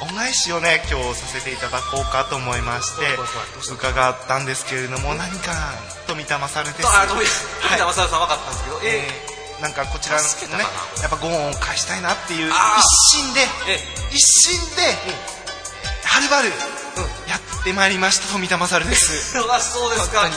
[0.00, 3.04] 恩返しをね今日させていただこうかと思いまして
[3.72, 5.72] 伺ったんですけれども何か
[6.06, 6.86] 富田勝です。
[6.86, 7.20] あ、富
[7.76, 10.64] 田勝さん分かったんですけど、ええーなんかこちらのね
[11.02, 13.78] やっぱご恩を返したいなっていう一心でえ
[14.10, 14.82] 一心で
[16.04, 16.50] はるばる
[17.28, 19.34] やってまいりました富田勝です。
[19.38, 20.30] ー、あそうですか、はい。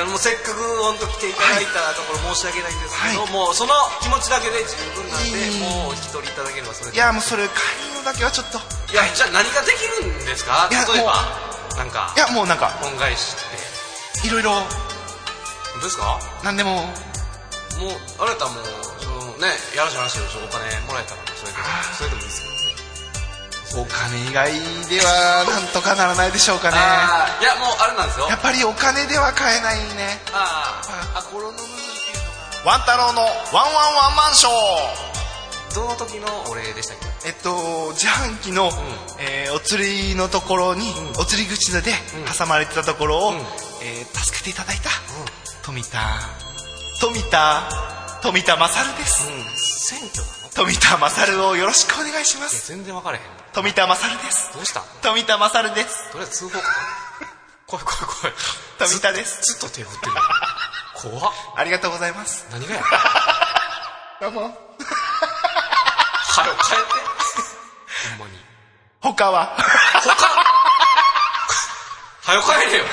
[0.00, 3.30] あのせっかく本当来ていただいたところ申し訳ないんですけど、はい。
[3.30, 6.96] もうその気持ちだけで十分なんで、うんもうお引き取りいただければそれで。
[6.96, 7.54] いやもうそれ帰
[7.90, 8.58] るのだけはちょっと。
[8.92, 10.68] いやじゃあ何ができるんですか？
[10.70, 11.38] 例えば
[11.76, 12.72] なんかいやもうなんか。
[12.82, 13.20] 恩返し
[14.16, 14.28] って。
[14.28, 14.52] いろいろ。
[14.52, 14.66] 本
[15.80, 16.18] 当ですか？
[16.42, 16.94] 何でも
[17.78, 18.64] もうあなたもう
[19.00, 21.58] そのねやらしい話でお金もらえたらそれで
[21.96, 22.52] それでもいいですけど。
[22.52, 22.56] ね
[23.76, 24.52] お金以外
[24.88, 26.76] ではなんとかならないでしょうかね。
[26.76, 28.28] いやもうあれなんですよ。
[28.28, 30.22] やっぱりお金では買えないね。
[30.32, 32.70] あーあ心の部分っていうのが。
[32.70, 35.74] ワン太郎のワンワンワンマンショー。
[35.74, 37.28] どの時のお礼でしたっけ？
[37.28, 38.70] えっと自販機の、
[39.18, 41.82] えーお釣りのところに、お釣り口で
[42.38, 43.36] 挟まれてたところを、ん。
[43.82, 44.88] えー助けていただいた、
[45.64, 45.98] 富田
[47.00, 47.62] 富田
[48.22, 49.44] 富田勝です、うん。
[49.56, 50.48] 選挙なの？
[50.54, 52.68] 富田勝をよろしくお願いします。
[52.68, 54.52] 全然分からへん富田勝です。
[54.54, 54.80] どうした？
[54.80, 56.10] ん富田勝です。
[56.12, 56.58] とりあえず通報。
[56.58, 56.64] か
[57.66, 58.36] 怖い怖い怖い。
[58.78, 59.42] 富田です。
[59.58, 60.12] ずっと手振ってる。
[60.94, 61.32] 怖っ。
[61.56, 62.46] ありがとうございます。
[62.50, 62.82] 何がや？
[64.20, 64.40] どうも。
[64.42, 64.54] はよ
[66.54, 66.82] 帰って。
[68.10, 68.32] ほんまに
[69.02, 69.30] 他？
[69.30, 69.56] は
[72.24, 72.84] はよ帰れよ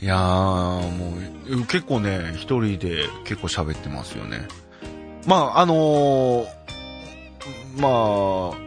[0.00, 1.16] いやー、も
[1.48, 4.46] う、結構ね、一人で結構喋ってますよね。
[5.26, 6.46] まあ、あのー
[7.78, 7.88] ま
[8.54, 8.58] あ、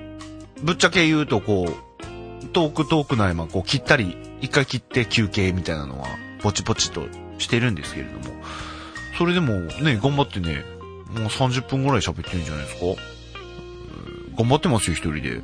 [0.64, 6.08] ぶっちゃけ言うとこう、トークトークの合間、こう切ったり、一回切って休憩みたいなのは、
[6.42, 7.04] ポチポチと
[7.38, 8.36] してるんですけれども、
[9.18, 10.64] それでもね、頑張ってね、
[11.14, 12.86] もう30分ぐらい喋ってるんじゃないですか？
[14.38, 15.36] 頑張ってますよ、一人で。
[15.38, 15.42] ね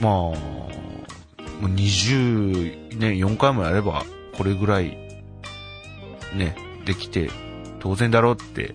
[0.00, 0.32] まあ、
[1.64, 4.04] もう20ね、4回もやれば、
[4.36, 4.98] これぐらい、
[6.34, 7.30] ね、できて、
[7.80, 8.74] 当然だろうって、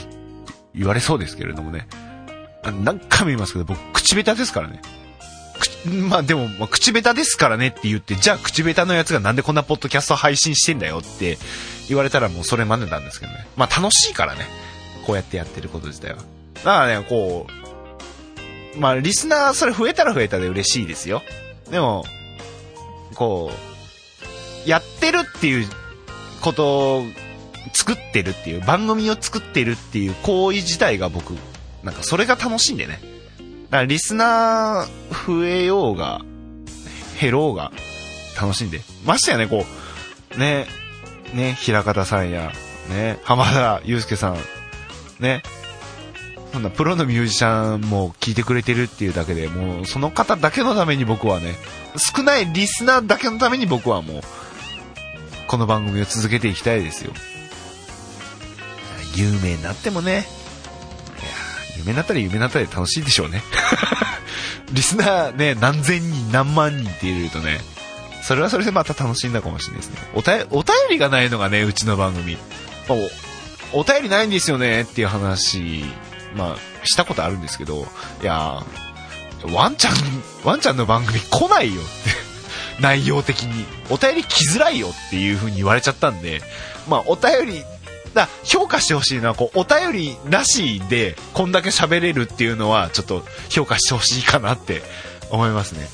[0.74, 1.86] 言われそうですけれどもね。
[2.82, 4.80] 何回も言いますけど、僕、口下手ですからね。
[6.08, 11.36] まあでも、まあ、口下手ですからねって言って、じゃあ口下手のやつがなんでこんなポッドキャスト配信してんだよって
[11.88, 13.46] 言われたらもうそれまでなんですけどね。
[13.54, 14.46] まあ楽しいからね。
[15.04, 16.16] こうやってやってること自体は。
[16.16, 17.46] だからね、こ
[18.76, 21.22] う、まあリスナーそれ増えたら増えたで嬉しいですよ。
[21.70, 22.04] でも、
[23.14, 23.50] こ
[24.66, 25.66] う、やってるっていう
[26.40, 27.02] ことを
[27.72, 31.34] 作ってるっていう、番組を作ってるっていう行為自体が僕、
[31.82, 33.00] なんかそれが楽しいんでね。
[33.70, 36.22] だからリスナー増えようが、
[37.20, 37.72] 減ろうが、
[38.40, 38.80] 楽しんで。
[39.04, 39.64] ましてやね、こ
[40.36, 40.66] う、ね、
[41.32, 42.52] ね、平方さんや、
[42.88, 44.38] ね、浜田祐介さん、
[45.20, 45.42] ね、
[46.54, 51.56] そんなプロのミュージシャンも聞いてくれてるっていうだけでもうその方だけのために僕はね
[51.96, 54.20] 少ないリスナーだけのために僕はもう
[55.48, 57.12] この番組を続けていきたいですよ。
[59.16, 60.12] 有名になってもね。
[60.12, 60.22] いや
[61.78, 63.42] 有名になったら有名になったら楽しいでしょうね。
[64.70, 67.60] リスナーね何千人何万人って入れるとね
[68.22, 69.98] それはそれでまた楽しいんだかもしれないですね。
[70.14, 72.38] おたお便りがないのがねうちの番組。
[72.88, 75.84] おお便りないんですよねっていう話
[76.34, 77.86] まあ、したことあるんですけど、
[78.22, 78.62] いや
[79.52, 79.94] ワンちゃん、
[80.44, 81.90] ワンちゃんの番組 来ないよって、
[82.80, 83.66] 内容的に。
[83.90, 86.42] お便り来づらいよっていう風に言われちゃったんで、
[86.88, 87.64] まあ、お便り、
[88.14, 94.82] だ評価してほしいのは、こう、お便りなしで、こんだけ喋れるっていうのは、ちょっと評価してほしいかなって
[95.30, 95.88] 思いますね。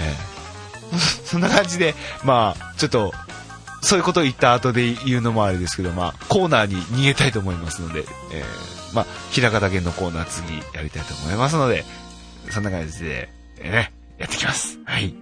[0.00, 0.14] え
[0.92, 0.98] え。
[1.24, 3.14] そんな感じで、まあ、ちょっと、
[3.80, 11.84] そういうことを言った後で言うのもあれですけど、まあ、コーナーに逃げたいと思いますので、えーまあ、平方源のコーナー次やりたいと思いますので、
[12.50, 13.28] そんな感じで、
[13.60, 14.78] えーね、やってきます。
[14.86, 15.14] はい。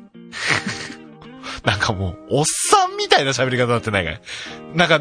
[1.67, 4.21] なんかもう、おっさんみたいな喋り方になってないかい？
[4.75, 5.01] なんか、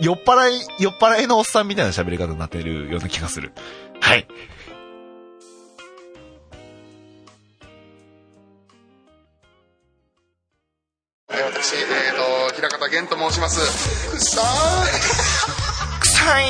[0.00, 3.52] 酔っ払い、酔っ払いのおっさんみたいな喋り方になってるような気がする。
[4.00, 4.26] はい。
[11.28, 14.10] 私、えーと、平方源と申します。
[14.10, 14.84] くっさー
[15.98, 16.00] い。
[16.00, 16.44] 臭い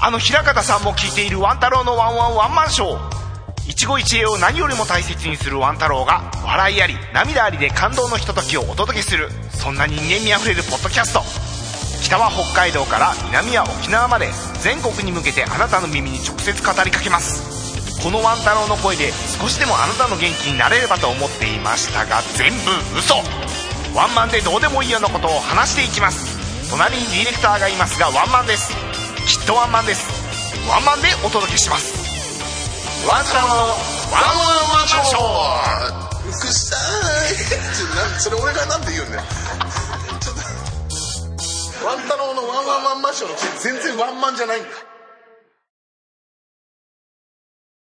[0.00, 3.14] あの平方さんも聞いているワン太郎のワンワンワンマンショー。
[3.66, 11.22] 一期一会を何よりも大切にするワン太郎が笑いあり涙ありで感動のひとときをお届けするそんな人間味あふれるポッドキャスト。
[12.02, 14.28] 北は北海道から南は沖縄まで
[14.60, 18.02] 全国に向けてあなたの耳に直接語りかけます。
[18.02, 23.16] このワン太郎の声で少しでもあなたの元気になれればと思っていましたが全部嘘。
[23.96, 26.68] ワンマンでどうでもいいようなことを話していきます。
[26.70, 28.93] 隣にディレクターがいますがワンマンです。
[29.26, 30.08] きっとワンマンです
[30.68, 31.94] ワンマンでお届けします
[33.08, 34.44] ワン太郎のワンワ
[34.76, 38.20] ンワンショーくっさーい。
[38.20, 39.22] それ俺がなんて言うんだよ。
[40.20, 41.86] ちょっと。
[41.86, 44.68] ワン太郎のワンワンワンマンショーの全然ワンマンじゃないんだ。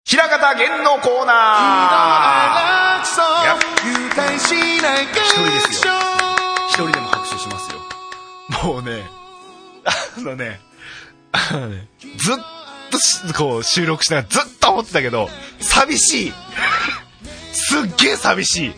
[0.05, 3.09] 平方源のコーナー
[3.43, 3.55] いや
[4.31, 4.47] 一
[5.35, 5.93] 人ですよ
[6.67, 7.79] 一人でも拍手しますよ
[8.63, 9.07] もうね
[9.85, 10.68] あのねあのね
[12.17, 16.33] ずっとこう収録しながらずっと思ってたけど寂しい。
[17.51, 18.69] すっげえ寂しい。
[18.69, 18.75] ね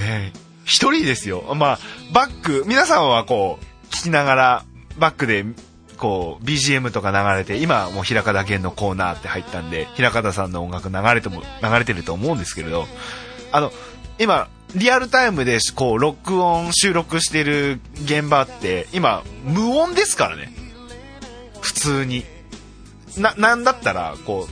[0.00, 0.32] え
[0.64, 1.54] 一人ですよ。
[1.56, 1.78] まあ
[2.12, 4.64] バック皆さんはこう聞きながら
[4.98, 5.44] バックで
[5.96, 12.86] こう BGM とか流れて今もう平方源のコーナーって入ったんで平方さんの音楽流れても流れてると思うんですけれど
[13.52, 13.72] あの
[14.18, 20.63] 今リアルタイムでこう録音収録してる現場って今無音ですからね。
[21.64, 22.24] 普通に
[23.16, 24.46] ななんだったらこ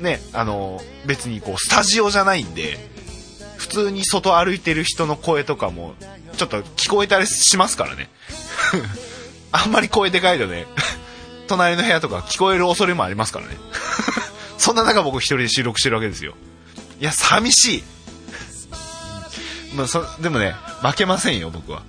[0.00, 2.78] うねあの別にこうスタジオじゃないんで
[3.56, 5.94] 普通に外歩いてる人の声とかも
[6.36, 8.08] ちょっと聞こえたりしますからね
[9.52, 10.66] あんまり声でかいとね、
[11.46, 13.56] 隣の部屋とか聞こえる恐れもありますからね。
[14.58, 16.34] そんな中僕一人で収録してるわけですよ。
[17.00, 17.84] いや、寂しい。
[19.74, 21.82] まあ、そ、でもね、負けませんよ、僕は。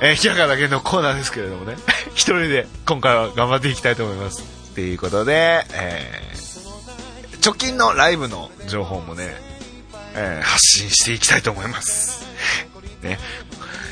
[0.00, 1.76] えー、平川だけのコーナーですけれどもね。
[2.14, 4.42] 一人で今回は頑張っていきたいと思います。
[4.74, 9.34] ということで、えー、直近のライブの情報もね、
[10.14, 12.24] えー、発信していきたいと思います。
[13.02, 13.18] ね。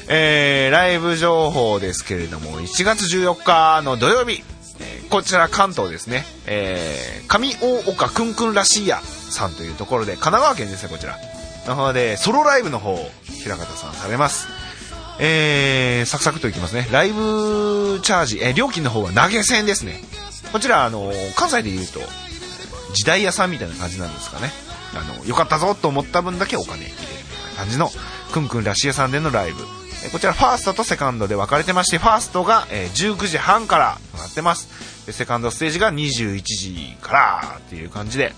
[0.09, 4.43] えー、ライブ情報ですけれども、1月14日の土曜日、
[4.81, 11.19] えーこちら関東ですね、えー、上大岡くんくんらしいやさんというところで、神奈川県ですね、こちら。
[11.67, 13.11] の方で、ソロライブの方を、
[13.43, 14.49] 平方さんされます。
[15.21, 16.89] えー、サクサクといきますね。
[16.93, 20.01] ライブチャージ、えー料金の方は投げ銭ですね。
[20.53, 22.01] こちら、あのー関西で言うと、
[22.95, 24.51] 時代屋さんみたいな感じなんですかね。
[24.95, 27.91] あの、よかったぞと思った分だけお金入れるみたいな感じの、
[28.33, 29.65] くんくんらし屋さんでのライブ。
[30.05, 34.69] えこちらファーストとセカンドで分かれてまして、ファーストが、えー19時半からとなってます。
[35.07, 38.35] でセカンドステージが21時からっていう感じで、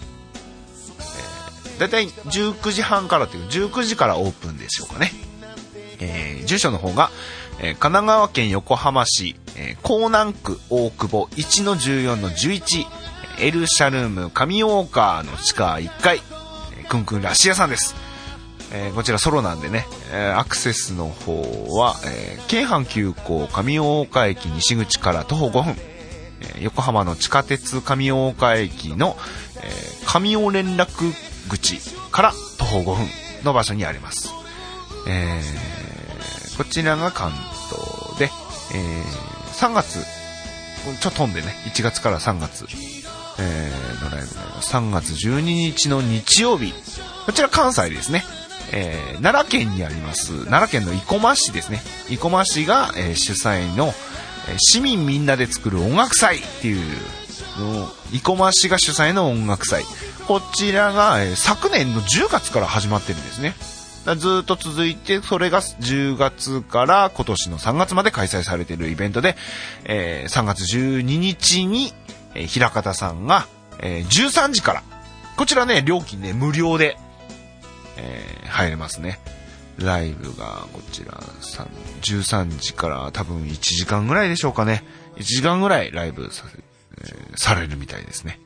[1.69, 5.13] えー、だいたい19時半からという、19時からオープンでしょうかね。
[6.01, 7.11] えー住所の方が、
[7.61, 12.87] えー神奈川県横浜市、えー港南区大久保1-14-11、
[13.41, 16.21] エルシャルーム上大川の地下1階、
[16.79, 17.95] えーくんくんらし屋さんです。
[18.73, 21.43] えーこちらソロなんでね、えーアクセスの方
[21.77, 25.77] は、えー京阪急行上大岡駅西口から徒歩5分、
[26.41, 29.17] え横浜の地下鉄上大岡駅の、
[29.63, 31.13] えー上大連絡
[31.49, 31.79] 口
[32.11, 33.09] から徒歩5分
[33.45, 34.33] の場所にあります。
[35.07, 35.80] えー
[36.61, 37.33] こちらが関
[37.71, 38.31] 東で、
[38.75, 39.03] えー
[39.67, 40.05] 3月、
[41.01, 42.67] ちょっと飛んでね、1月から3月、
[43.39, 44.27] えーのライブ。
[44.61, 46.75] 3月12日の日曜日、
[47.25, 48.27] こちら関西ですね。
[48.73, 51.83] えー奈良県にあります、奈良県の生駒市ですね。
[52.11, 53.95] 生駒市が、えー主催の、
[54.51, 56.85] えー市民みんなで作る音楽祭っていう
[57.59, 59.83] の、生駒市が主催の音楽祭。
[60.29, 63.55] こちらが、え昨年の10月から始まってるんですね。
[64.17, 69.37] ずっと続いて、それが10月から今年の3月まで開催されているイベントで、
[69.85, 71.93] えー3月12日に、
[72.35, 73.47] えー平方さんが、
[73.81, 74.83] えー13時から、
[75.37, 76.97] こちらね、料金ね、無料で、
[77.97, 79.21] えー入れますね。
[79.79, 81.13] ライブがこちら
[82.03, 84.85] 13時から多分1時間ぐらいでしょうかね。
[85.17, 86.45] 1時間ぐらいライブさ、
[87.01, 88.41] えーされるみたいですね。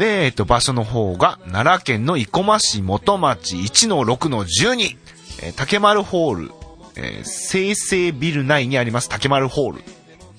[0.00, 4.96] で、えっと、場所の方が、奈良県の生駒市元町1-6-12、
[5.42, 6.52] えー竹丸ホール、
[6.96, 9.82] えー生成ビル内にあります竹丸ホールっ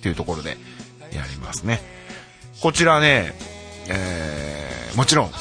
[0.02, 0.58] ていうところで
[1.14, 1.80] やりますね。
[2.60, 3.36] こちらね、
[3.88, 5.32] えーもちろん、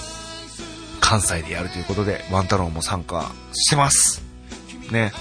[1.00, 4.22] 関西でやるということで、ワンタロウも参加してます。
[4.92, 5.12] ね。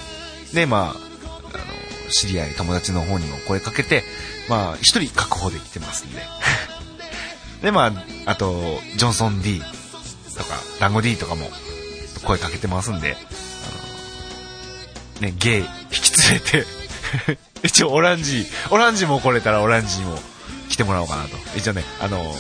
[0.54, 4.04] で、まあ、あの、知り合い、友達の方にも声かけて、
[4.50, 6.22] まあ、一人確保できてますんで。
[7.62, 7.94] で、まあ、
[8.26, 9.62] あと、ジョンソン D
[10.38, 11.50] とか、ダンゴ D とかも
[12.24, 13.18] 声かけてますんで、
[15.20, 16.66] あの、ね、ゲイ引き連れて、
[17.64, 20.20] 一応オランジ、オランジも来れたらオランジも
[20.70, 21.38] 来てもらおうかなと。
[21.58, 22.36] 一応ね、あの、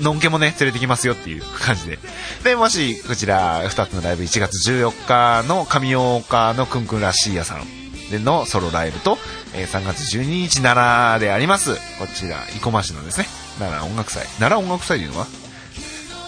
[0.00, 1.98] のんけもね、連れてきますよっていう感じで。
[2.44, 7.66] で、もし、こちら、二つのライブ、1月14日の上大岡のくんくんらしい屋さん
[8.10, 9.18] でのソロライブと、
[9.54, 13.26] えー3月12日奈良であります、こちら、生駒市のですね、
[13.58, 14.24] 奈良音楽祭。
[14.38, 15.26] 奈良音楽祭というのは、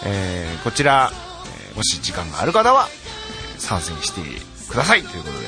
[0.05, 2.89] えーこちら、えーもし時間がある方は、
[3.59, 4.21] 参戦して
[4.69, 5.47] くださいということで、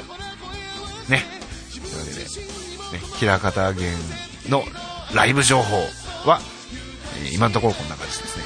[1.17, 1.25] ね。
[1.73, 2.27] というわけで、ね、
[3.19, 3.99] 平方源
[4.49, 4.65] の
[5.15, 5.77] ライブ情報
[6.29, 6.41] は、
[7.25, 8.45] えー今のところこんな感じですね。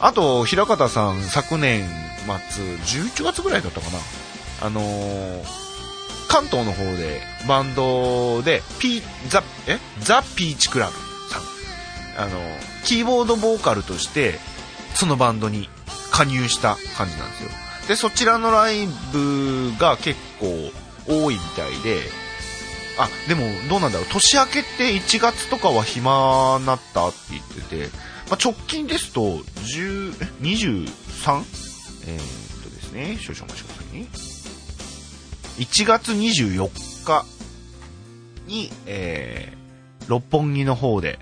[0.00, 1.88] あと、平方さん、昨年
[2.52, 3.98] 末、11月ぐらいだったかな。
[4.62, 5.44] あのー
[6.30, 9.78] 関東の方で、バンドで、ピー、ザ、え？
[10.00, 10.92] ザ・ピーチクラブ
[11.32, 11.42] さん。
[12.18, 12.30] あの、
[12.84, 14.40] キーボードボーカルとして、
[14.94, 15.68] そのバンドに
[16.10, 17.50] 加入した感じなんですよ。
[17.86, 20.72] で、そちらのライブが結構
[21.06, 22.00] 多いみたいで、
[22.98, 27.96] あ、でもどうなんだろう、年明けって1月とかは暇なったって言ってて、
[28.28, 31.44] まあ、直近ですと、10 23?
[32.08, 34.08] えー、っとですね、少々お待ちくださいね。
[35.58, 37.24] 1月24日
[38.46, 41.20] に、えー、六本木の方で、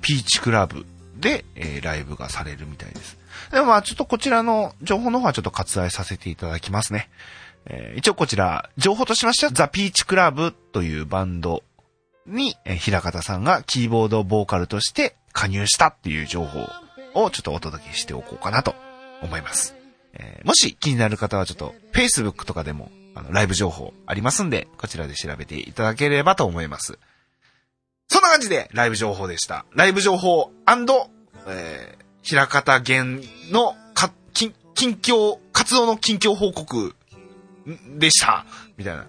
[0.00, 0.86] ピーチクラブ
[1.16, 3.18] で、えーライブがされるみたいです。
[3.52, 7.10] でもまあちょっとこちらの情報の方はちょっと割愛させていただきますね。
[7.66, 11.62] えー一応こちら、情報としましては、ザ・ピーチクラブというバンド
[12.26, 16.66] に、えー平方さんがキーボードボーカルとして加入したっていう情報
[17.14, 18.74] をちょっとお届けしておこうかなと
[19.22, 19.74] 思います。
[20.14, 26.98] えーもし気になる方はちょっと Facebook とかでもあのライブ情報ありますんで、こちらで調べていただければと思います。
[28.10, 29.64] そんな感じでライブ情報でした。
[29.74, 30.50] ライブ情報
[31.46, 36.94] えー平方源のか、近、近況、活動の近況報告
[37.98, 38.44] でした。
[38.76, 39.06] みたいな。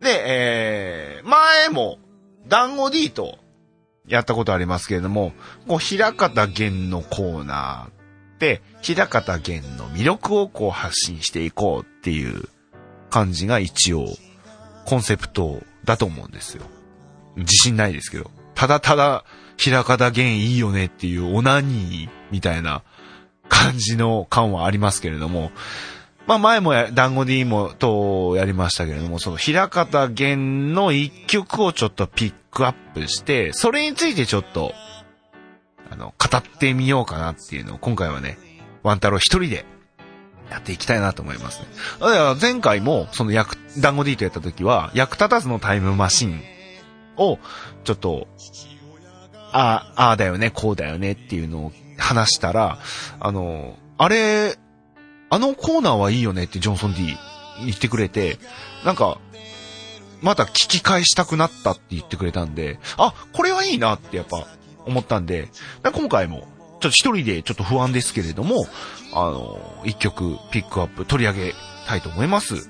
[0.00, 1.98] で、えー、前も、
[2.48, 3.38] 団子 D と
[4.06, 5.32] やったことありますけれども、
[5.68, 12.48] こう、平方源のコーナーで、平方源の魅力をこう発信していこうっていう
[13.10, 14.06] 感じが一応、
[14.86, 16.64] コンセプトだと思うんですよ。
[17.36, 18.30] 自信ないですけど。
[18.54, 19.24] ただただ、
[19.56, 22.82] 平方源いいよねっていうオナニーみたいな
[23.48, 25.52] 感じの感はありますけれども、
[26.26, 34.72] まあ前も、団子 D もとやりましたけれども、その平方源の一曲をちょっとピックアップして、それについてちょっと、
[35.90, 38.38] あの、語ってみようかなっていうのを今回はね、
[38.82, 39.64] ワンタロウ一人で
[40.50, 41.66] やっていきたいなと思いますね。
[42.40, 46.40] 前回も、その役、団子 D とやった時は、役立たずのタイムマシン
[47.16, 47.38] を、
[47.84, 48.26] ちょっと、
[49.52, 52.78] ああ、あだよね、こうだよねっていうのを話したら、
[53.20, 54.56] あの、あれ、
[55.30, 57.16] あのコーナーはいいよねってジョンソン D
[57.64, 58.38] 言ってくれて、
[58.84, 59.18] なんか、
[60.20, 64.46] また聞き返したくなったって言ってくれたんで、あ、これはいいなってやっぱ
[64.86, 65.48] 思ったんで、
[65.82, 66.46] 今回も、
[66.80, 68.66] ちょっと一人でちょっと不安ですけれども、
[69.14, 71.54] あの、一曲ピックアップ取り上げ
[71.86, 72.68] たいと思います。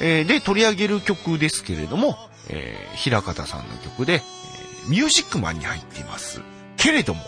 [0.00, 2.16] えーで、取り上げる曲ですけれども、
[2.48, 4.42] えー、平方さんの曲で、えー
[4.88, 6.42] ミュージックマンに入っています。
[6.76, 7.20] けれども、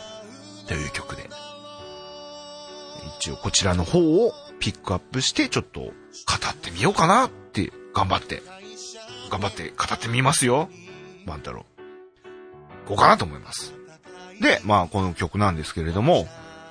[0.66, 1.28] という曲で、
[3.18, 5.90] 一応こちらの方をピックアップして、ちょっと語
[6.50, 8.42] ってみようかなって、頑張って、
[9.30, 10.68] 頑張って語ってみますよ。
[11.26, 11.64] 万太郎。
[12.86, 13.72] こうかなと思います。
[14.40, 16.26] で、まあ、この曲なんですけれども、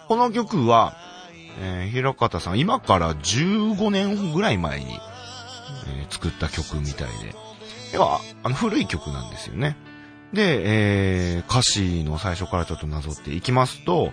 [0.09, 0.97] この曲は、
[1.61, 4.93] えー、平方さん、今から15年ぐらい前に、
[5.87, 7.33] えー作った曲みたいで、
[7.97, 9.77] は、あの、古い曲なんですよね。
[10.33, 14.11] で、えー歌詞の最初からちょっとなぞっていきますと、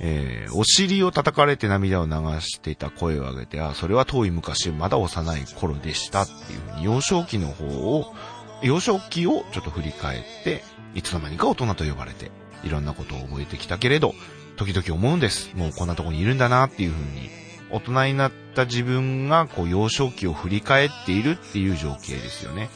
[0.00, 8.14] えーお尻を叩かれて涙を流していた声を上げて、あ、それは遠い昔、まだ幼い頃でしたっていうふうに、幼少期の方を、
[8.62, 12.30] 幼少期をちょっと振り返って、いつの間にか大人と呼ばれて、
[12.64, 14.14] いろんなことを覚えてきたけれど、
[14.56, 15.50] 時々思うんです。
[15.54, 17.30] もうこんなとこにいるんだなっていうふうに、
[17.70, 22.70] 大人になった自分が、こう、幼少期を振り返っているっていう情景ですよね。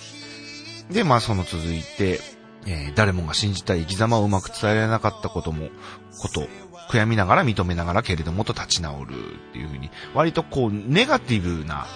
[0.90, 2.20] で、まあ、その続いて、
[2.66, 5.68] えー誰もが信じた生き様をうまく伝えられなかったことも、
[6.20, 6.46] こと、
[6.90, 11.86] 悔やみながら認めながらけれどもと立ち直るっていうふうに、割とこう、ネガティブな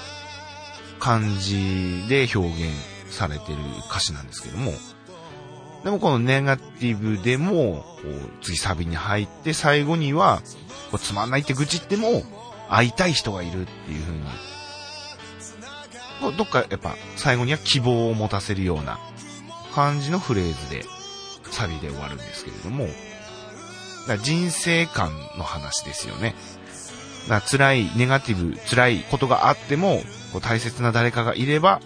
[1.01, 2.73] 感じで表現
[3.11, 3.59] されてる
[3.91, 4.73] 歌詞なんですけども、
[5.85, 10.41] でもこのネガティブでも、こう次サビに入って最後には、
[10.91, 12.23] こうつまんないって愚痴っても、
[12.71, 14.23] 会いたい人がいるっていうふうに、
[16.33, 18.99] どっかやっぱ最後には希望を持たせるような
[19.75, 20.85] 感じのフレーズで、
[21.51, 22.95] サビで終わるんですけれども、だか
[24.07, 26.35] ら人生観の話ですよね。
[27.29, 30.03] だから辛い、ネガティブ、辛いことがあっても、
[30.33, 31.81] こう大切な誰かがいれば、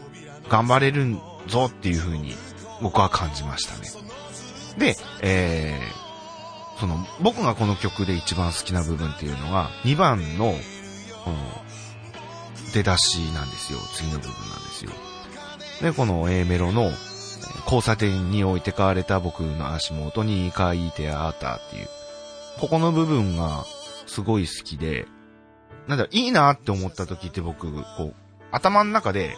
[0.49, 1.17] 頑張れる
[1.47, 2.35] ぞっていう風に、
[2.83, 3.89] 僕は感じましたね。
[4.79, 10.55] で、えー、その、僕がこの曲で一番好きな部分っていうのが、2番の、
[11.25, 11.37] この、
[12.73, 13.79] 出だしなんですよ。
[13.95, 14.93] 次の部分なんですよ。
[15.83, 16.91] で、この A メロの、
[17.65, 21.89] 交差点に置いてかわれた僕の足元に書いてあったっていう、
[22.61, 23.65] ここの部分が
[24.07, 25.07] すごい好きで、
[25.87, 28.15] なんだろ、いいなって思った時って僕、こう、
[28.51, 29.37] 頭の中で、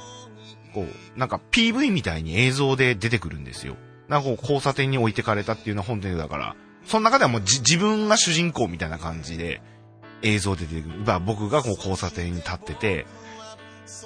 [0.74, 3.76] こう、なんか PV みたいに映像で出てくるんですよ。
[4.08, 6.56] なんかこう、交差点に置いてかれたっていうのは本編だから、
[6.86, 9.60] その中ではもう自分が主人公みたいな感じで
[10.22, 11.20] 映像で出てくる。
[11.20, 13.06] 僕がこう交差点に立ってて、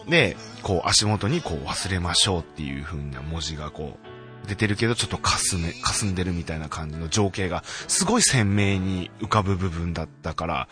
[0.09, 3.99] で、こう足元にこう忘れましょうっていう風な文字がこ
[4.45, 10.68] う出てるけどちょっとかすめ、かすんでるみたいな感じの情景がすごい鮮明に浮かぶ部分だったから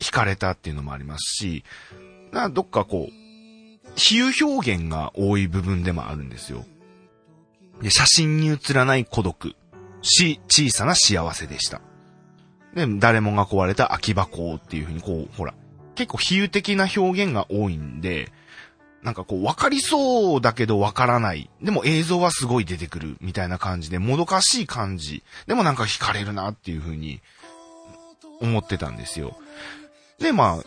[0.00, 1.64] 惹かれたっていうのもありますし、
[2.32, 3.12] などっかこう、
[3.96, 6.64] 比喩表現が多い部分でもあるんですよ。
[7.82, 9.54] で、写真に写らない孤独。
[10.02, 11.80] し、小さな幸せでした。
[12.74, 15.54] で、誰もが壊れた空き箱っていう風にこう、ほら、
[15.94, 18.30] 結構比喩的な表現が多いんで、
[19.02, 21.48] なんかこう、わかりそうだけどわからない。
[21.62, 25.22] でも映像はすごい出てくるみたいな感じで、もどかしい感じ。
[25.46, 27.20] でもなんか惹かれるなっていう風に
[28.40, 29.36] 思ってたんですよ。
[30.18, 30.64] で、まあ、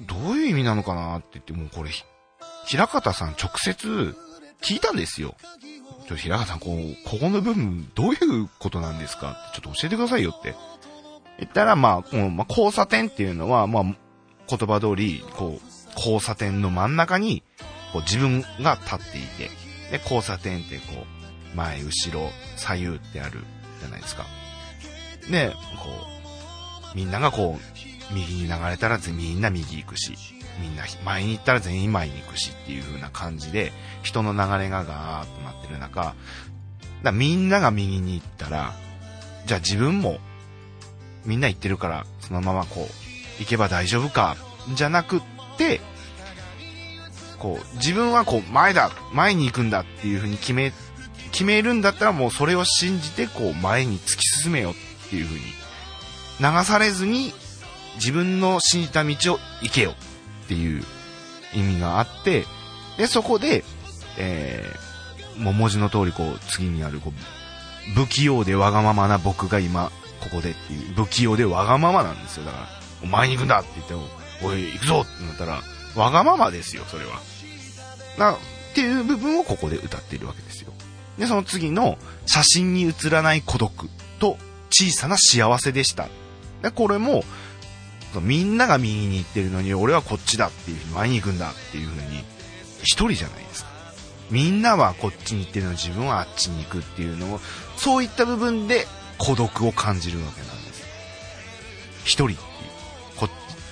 [0.00, 2.02] どういう意味なのかなって言って、もうこれ、ひ
[2.66, 4.16] 平方さん直接
[4.60, 5.36] 聞いたんですよ。
[6.08, 9.30] ちょ、平方さん、こう、ここの部分、どういうことなんですか？
[9.50, 10.56] ってちょっと教えてくださいよって。
[11.38, 13.96] 言ったら、まあ、このまあ、交差点っていうのは、まあ、言
[14.58, 17.43] 葉通り、こう、交差点の真ん中に、
[17.94, 19.50] こう、自分が立っていて、
[19.90, 21.06] で、交差点ってこ
[21.54, 23.44] う、前、後ろ、左右ってある
[23.80, 24.26] じゃないですか。
[25.30, 25.88] で、こ
[26.92, 30.14] うみんながこう、右に流れたらみんな右行くし、
[30.60, 33.72] みんな前に行ったら全員前に行くしっていう風な感じで、
[34.02, 36.14] 人の流れがガーッとなってる中、
[37.02, 38.74] だみんなが右に行ったら、
[39.46, 40.18] じゃあ自分も、
[41.24, 44.36] みんな行ってるから、そのままこう、行けば大丈夫か、
[44.74, 45.22] じゃなくっ
[45.58, 45.80] て、
[47.44, 50.72] こう、自分はこう、前だ前に行くんだっていう風に決め、
[51.30, 55.44] 決めるんだったらもうそれを信じてこう、前に突き進めよっていう風に、
[56.40, 57.34] 流されずに、
[57.96, 59.90] 自分の信じた道を行けよ
[60.44, 60.82] っていう
[61.54, 62.46] 意味があって、
[62.96, 63.62] で、そこで、
[64.16, 72.46] えー、もう文字の通りこう、次にあるこう、不器用でわがままな僕が今、ここでっていう、不器用でわがままなんですよ。
[72.46, 72.68] だから、
[73.02, 74.08] お前に行くんだって言っても、
[74.42, 75.62] おい、行くぞってなったら、
[75.94, 77.20] わがままですよ、それは。
[78.18, 78.36] な、っ
[78.74, 80.72] ていう部分をここで歌っているわけですよ。
[81.18, 83.88] で、その次の、写真に写らない孤独
[84.18, 84.38] と
[84.70, 86.08] 小さな幸せでした。
[86.62, 87.24] で、これも、
[88.20, 92.24] みんなが右に行ってるのに、俺はこっちだっていうふうに前に行くんだっていうふうに、
[92.82, 93.70] 一人じゃないですか。
[94.30, 97.40] みんなはこっちに行ってるのに自分はあっちに行くっていうのを、
[97.76, 98.86] そういった部分で
[99.18, 100.84] 孤独を感じるわけなんです。
[102.04, 102.38] 一人っていう。
[103.16, 103.28] こ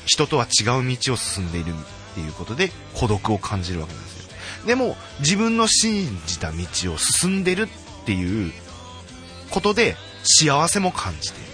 [0.07, 4.22] 人とは違う道を進んでいるっていうことで孤独を感じるわけなんです。
[4.66, 8.52] でも、自分の信じた道を進んでるっていう
[9.50, 11.44] ことで幸せも感じてる。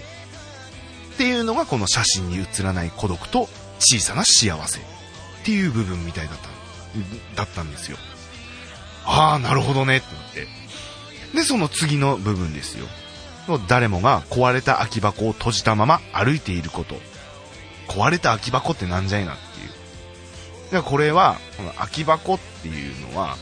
[1.13, 3.49] っていうのがこの写真に写らない孤独と
[3.79, 4.83] 小さな幸せっ
[5.43, 6.47] ていう部分みたいだった、
[7.35, 7.97] だったんですよ。
[9.05, 10.47] ああ、なるほどねってなって。
[11.35, 12.85] で、その次の部分ですよ。
[13.67, 16.95] 誰もが壊れた空き箱を閉じたまま歩いていること。
[17.87, 19.69] 壊れた空き箱ってなんじゃいなっていう。
[20.71, 23.37] で、これは、この空き箱っていうのは、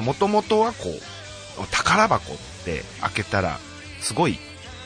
[0.00, 3.58] もともとはこう、宝箱って開けたら、
[4.00, 4.38] すごい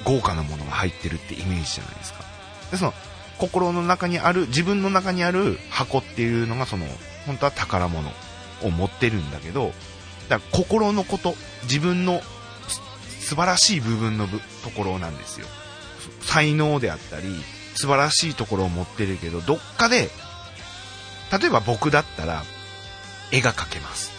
[0.04, 2.24] 豪華なものが入ってるってイメージじゃないですか。
[2.70, 2.94] で、その、
[3.38, 6.86] 心の中にある、自分の中にある箱っていうのが、その、
[7.26, 8.10] 本当は宝物
[8.62, 9.72] を持ってるんだけど、
[10.28, 12.22] だから心のこと、自分の
[13.20, 15.46] 素晴らしい部分のぶところなんですよ。
[16.22, 17.26] 才能であったり、
[17.74, 20.10] 素晴らしいところを持ってるけど、どっかで、
[21.32, 22.44] 例えば僕だったら、
[23.32, 24.12] 絵が描けます。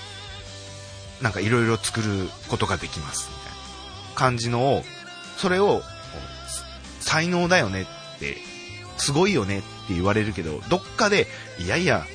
[1.22, 3.30] なんかいろいろ作ることができます。
[3.30, 4.84] みたいな感じのを、
[5.38, 5.82] それを、
[6.99, 8.38] 才能だよねって、
[8.97, 11.28] すごいよねって言われるけど、どっかで、
[11.60, 12.05] いやいや、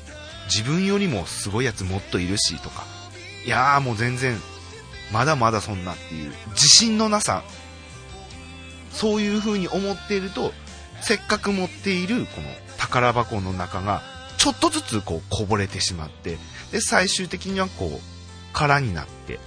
[0.45, 2.85] 自分よりもすごいやつもっといるし、とか、
[3.45, 4.39] いやーもう全然、
[5.11, 7.43] まだまだそんなっていう、自信のなさ、
[8.91, 10.53] そういう風に思っていると、
[11.01, 14.01] せっかく持っているこの宝箱の中が、
[14.43, 16.37] ちょっとずつこうこぼれてしまって、
[16.73, 17.99] で、最終的にはこう、
[18.51, 19.39] 空になって、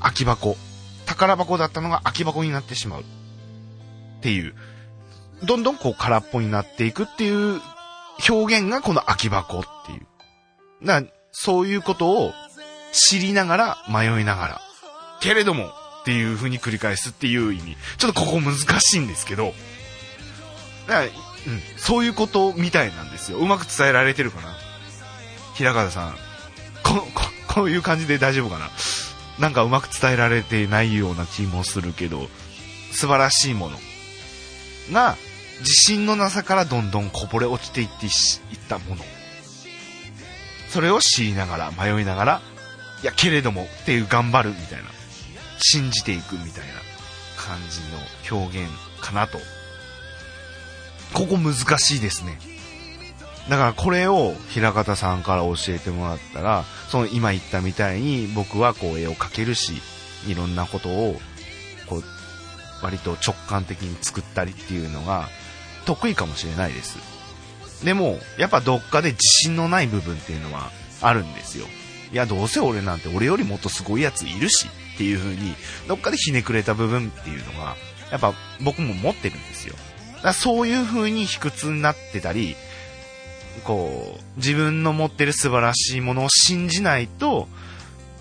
[0.00, 0.56] 空き箱、
[1.04, 3.02] 宝箱だったのが空き箱になってしまう。
[3.02, 3.04] っ
[4.22, 4.54] ていう、
[5.44, 7.60] どんどんこう空っぽになっていくっていう
[8.30, 10.06] 表現がこの空き箱っていう。
[10.80, 12.32] な、そういうことを
[12.92, 14.60] 知りながら迷いながら、
[15.20, 17.76] けれどもっていう風に繰り返すっていう意味。
[17.98, 19.52] ちょっとここ難しいんですけど、
[20.86, 21.08] だから
[21.46, 23.38] うん、そういうことみたいなんですよ。
[23.38, 24.54] うまく伝えられてるかな？
[25.54, 26.14] 平方さん、
[26.84, 28.70] こ、こ、こういう感じで大丈夫かな？
[29.38, 32.28] なんかうまく伝えられてないような気もするけど、
[32.92, 33.78] 素晴らしいもの
[34.92, 35.16] が、
[35.60, 38.10] 自信のなさからどんどんこぼれ落ちていっていっ
[38.68, 39.04] たもの。
[40.68, 42.42] それを知りながら、迷いながら、
[43.02, 44.84] いや、けれどもっていう頑張るみたいな、
[45.58, 46.74] 信じていくみたいな
[47.36, 47.80] 感じ
[48.30, 48.70] の表現
[49.00, 49.38] かなと。
[51.12, 52.38] ここ難しいですね。
[53.48, 59.82] だからこれを平方さんから教えてもらったら、その今言ったみたいに僕はこう絵を描けるし、
[60.26, 61.20] いろんなことを、
[61.86, 62.04] こう、
[62.82, 65.28] 割と直感的に作ったりっていうのが
[65.84, 66.98] 得意かもしれないです。
[67.84, 71.66] でも、やっぱどっかで自信のない部分っていうのはあるんですよ。
[72.12, 75.54] いや、どうせ俺なんて俺よりもっとすごいやついるしっていう風に、
[75.88, 77.76] どっかでひねくれた部分っていうのが、
[78.10, 79.74] やっぱ僕も持ってるんですよ。
[80.22, 82.56] だそういう風に卑屈になってたり、
[83.64, 87.48] こう、自分の持ってる素晴らしいものを信じないと、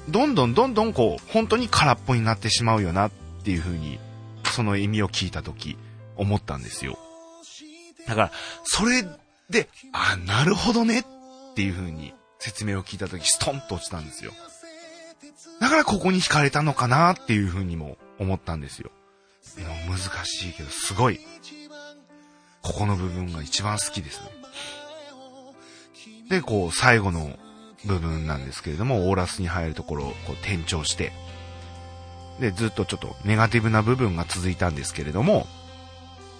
[0.10, 3.12] どんどんどんどんこう、本当に空っぽになってしまうよなっ
[3.44, 4.00] ていう風に、
[4.46, 5.78] その意味を聞いたとき、
[6.18, 6.98] 思ったんですよ。
[8.08, 8.32] だから、
[8.64, 9.06] それ
[9.50, 11.06] で、あ、なるほどねっ
[11.56, 14.32] ていう風に説明を聞いたとき、ストンと落ちたんですよ。
[15.60, 18.92] だからここに惹かれたのかなっていう風にも思ったんですよ。
[19.88, 21.20] 難しいけど、すごい、
[22.62, 24.30] ここの部分が一番好きですね。
[26.30, 27.38] で、こう、最後の
[27.86, 31.12] 部分なんですけれども、オーラスに入るところをこう転調して、
[32.40, 35.48] で、ずっとちょっとネガティブな部分が続いたんですけれども、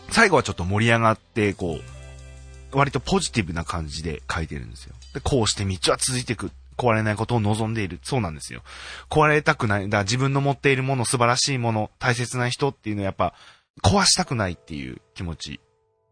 [0.10, 4.96] 最後はちょっと盛り上がって、こう、割とポジティブな感じで書いてるんですよ。
[5.14, 6.52] で、こうして道は続いていく。
[6.78, 8.00] 壊れないことを望んでいる。
[8.02, 8.64] そうなんですよ。
[9.10, 9.84] 壊れたくない。
[9.84, 13.36] だから自分の持っているもの、素晴らしいもの、大切な人っていうのはやっぱ、
[13.84, 15.60] 壊したくないっていう気持ち。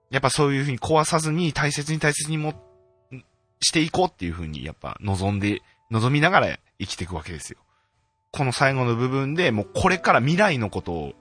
[0.10, 2.54] やっぱそういうふうに壊さずに大切に大切にも、
[3.62, 7.60] していこうっていうふうにやっぱ望んで、望みながら生きていくわけですよ。
[8.32, 11.14] この最後の部分でもうこれから未来のことを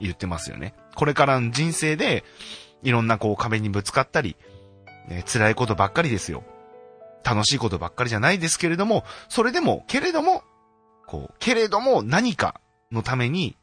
[0.00, 0.74] 言ってますよね。
[0.94, 2.24] これからの人生で、
[2.82, 4.36] いろんなこう壁にぶつかったり、
[5.08, 6.44] ね、辛いことばっかりですよ。
[7.24, 10.42] 楽しいことばっかりじゃないですけれども、それでも、けれども、
[11.06, 12.60] こう、けれども何か
[12.92, 13.56] のために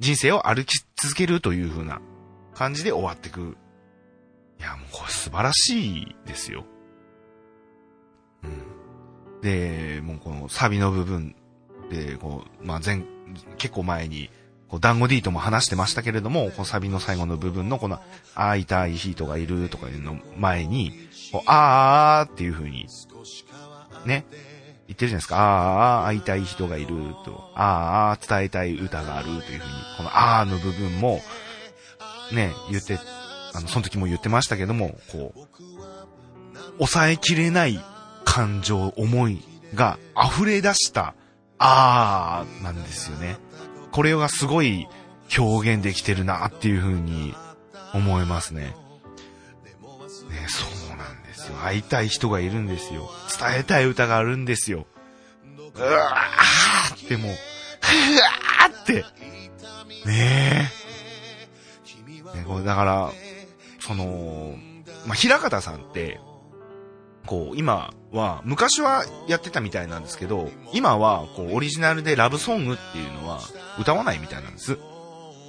[0.00, 2.00] 人生を歩き続けるという風な
[2.54, 3.56] 感じで終わっていく。
[4.58, 6.64] いや、もうこれ素晴らしいですよ。
[8.42, 9.40] うん。
[9.42, 11.36] で、もうこのサビの部分
[11.90, 13.02] で、こう、まあ、前、
[13.58, 14.30] 結構前に、
[14.68, 18.00] こう、団子 D とも話してましたけれども、このサビの最後の部分のこの、
[18.34, 20.92] 会いたい人がいるとかいうの前に、
[21.32, 22.88] こうあーっていう風に、
[24.04, 24.24] ね、
[24.88, 25.36] 言ってるじゃないですか。
[25.36, 26.88] ああ、会いたい人がいる
[27.24, 29.60] と、ああー、伝えたい歌があるという風に、
[29.96, 31.20] このあーの部分も、
[32.32, 32.98] ね、言って、
[33.56, 35.48] あの、その時も言ってましたけども、こう、
[36.78, 37.82] 抑えきれない
[38.24, 39.42] 感情、思い
[39.74, 41.14] が溢れ出した、
[41.58, 43.38] あーなんですよね。
[43.92, 44.88] これがすごい
[45.38, 47.34] 表現できてるなっていう風に
[47.94, 48.74] 思いますね。
[50.30, 51.54] ね、そうなんですよ。
[51.56, 53.10] 会いたい人がいるんですよ。
[53.38, 54.86] 伝えたい歌があるんですよ。
[55.74, 59.04] うわーってもう、うわーって。
[60.04, 62.36] ねえ。
[62.36, 63.12] ね、これだから、
[63.86, 64.56] その、
[65.06, 66.18] まあ、平方さんって、
[67.26, 73.40] こう、今は、昔はやってたみたいなんですけど、今は、こう、オリジナルでラブソングっていうのは
[73.78, 74.78] 歌わないみたいなんです。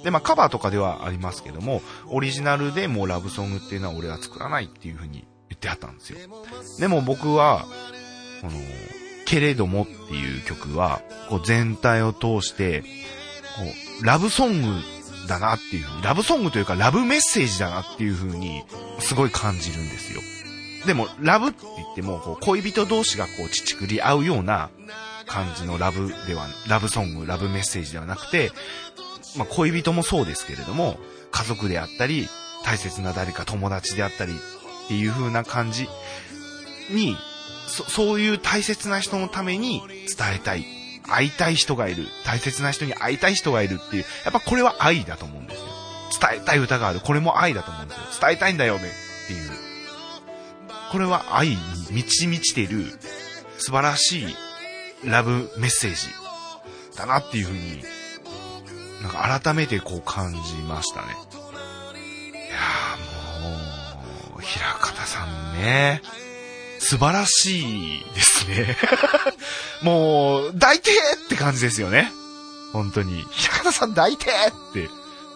[0.04, 6.18] で、まあ、カバーとかではありますけども、オリジナルでもうラブソングっていうのは俺は作らないっていう風に言ってはったんですよ。
[6.78, 7.64] でも僕は、
[8.40, 8.52] この、
[9.26, 12.86] けれどもっていう曲は、こう全体を通して、こ
[14.02, 14.97] う、ラブソング
[15.28, 18.64] だなっていう風に、ラブソングというかラブメッセージだなっていう風に、
[18.98, 20.20] すごい感じるんですよ。
[20.86, 24.70] でも、ラブって言っても、こう、恋人同士がこう、乳くり合うような
[25.26, 28.50] 感じのラブでは、ラブソング、ラブメッセージではなくて、
[29.36, 30.98] まあ、恋人もそうですけれども、
[31.30, 32.28] 家族であったり、
[32.64, 35.88] 大切な誰か友達であったりっていう風な感じ
[36.90, 37.16] に、
[37.66, 40.77] そ、そういう大切な人のために伝えたい。
[41.08, 42.06] 会いたい人がいる。
[42.24, 45.66] 大切な人に会いたい人がいるっていう、やっぱこれは愛だと思うんですよ。
[46.20, 47.00] 伝えたい歌がある。
[47.00, 48.04] これも愛だと思うんですよ。
[48.20, 48.88] 伝えたいんだよね
[49.24, 49.50] っていう。
[50.90, 51.56] これは愛に
[51.90, 52.98] 満ち満ちてる
[53.58, 54.36] 素晴らしい
[55.04, 56.08] ラブメッセージ
[56.96, 57.82] だなっていうふうに、
[59.02, 61.08] なんか改めてこう感じましたね。
[61.08, 61.10] い
[62.50, 66.02] やーもう、平方さんね、
[66.78, 68.76] 素晴らしいですね。
[69.82, 70.90] もう、抱いて
[71.26, 72.10] って感じですよね。
[72.72, 73.24] 本当に。
[73.30, 74.88] 平方さん抱いてって。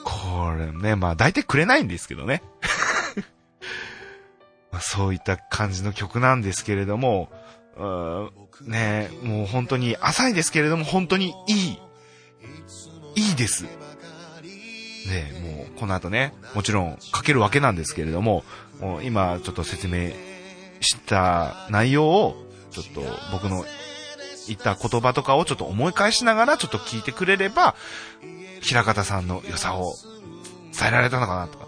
[0.05, 2.43] これね、まあ抱いてくれないんですけどね。
[4.71, 7.31] まあそういった感じの曲なんですけれども、
[7.77, 8.31] うん
[8.67, 11.79] ねもう本当に浅いですけれども本当にいい。
[13.15, 13.65] いいです。
[13.65, 13.71] ね
[15.43, 18.45] もうこの後ね、もちろん書けるわけなんですけれども、
[18.81, 20.13] もう今ちょっと説明
[20.83, 23.03] した内容を、ちょっと
[23.33, 23.65] 僕の
[24.49, 27.75] 言った言葉とかをちょっと思い返しながらちょっと聞いてくれれば、
[28.61, 29.95] 平方さんの良さを
[30.79, 31.67] 伝えられたのかなとか、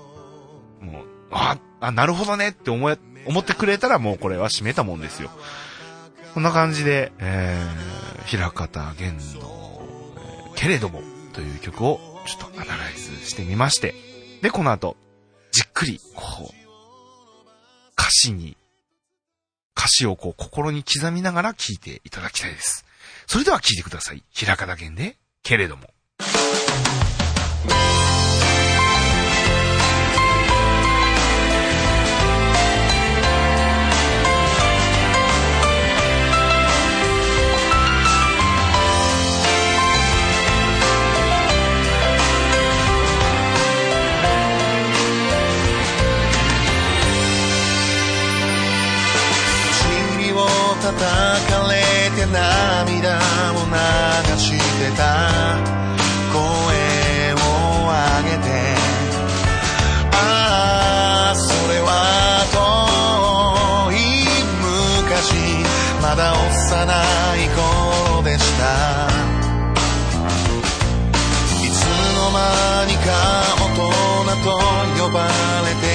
[0.80, 5.30] もう、あ、あ、なるほどねって思え、思ってくれたらもうこれは締めたもんですよ。
[6.34, 9.64] こんな感じで、えー、平方玄の、えー
[10.54, 11.02] けれども
[11.32, 13.94] という曲をちょっとアナライズしてみまして、
[14.40, 14.96] で、この後、
[15.52, 16.54] じっくり、こう、
[17.98, 18.56] 歌詞に、
[19.76, 22.84] 歌詞をこう心に刻みながら聴いていただきたいです。
[23.26, 24.22] それでは聴いてください。
[24.30, 25.88] 平方県で、けれども。
[50.84, 51.80] 叩かれ
[52.14, 53.72] て涙を流
[54.38, 55.00] してた。
[56.30, 56.36] 声
[57.32, 57.36] を
[57.88, 57.96] 上
[58.28, 58.46] げて。
[60.12, 61.88] ああそれは
[62.52, 63.96] 遠い
[64.60, 65.16] 昔。
[66.02, 66.44] まだ幼
[67.42, 68.62] い頃でした。
[71.64, 71.80] いつ
[72.14, 73.08] の間にか
[73.56, 73.80] 大人
[74.44, 74.46] と
[75.02, 75.16] 呼ば
[75.66, 75.93] れて。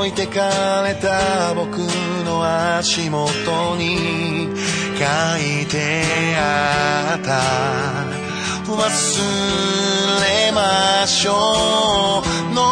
[0.00, 1.76] 置いてかれた僕
[2.24, 2.42] の
[2.78, 4.48] 足元に
[4.96, 5.04] 書
[5.36, 6.02] いて
[6.38, 7.40] あった。
[8.66, 8.78] 忘
[10.22, 12.62] れましょうの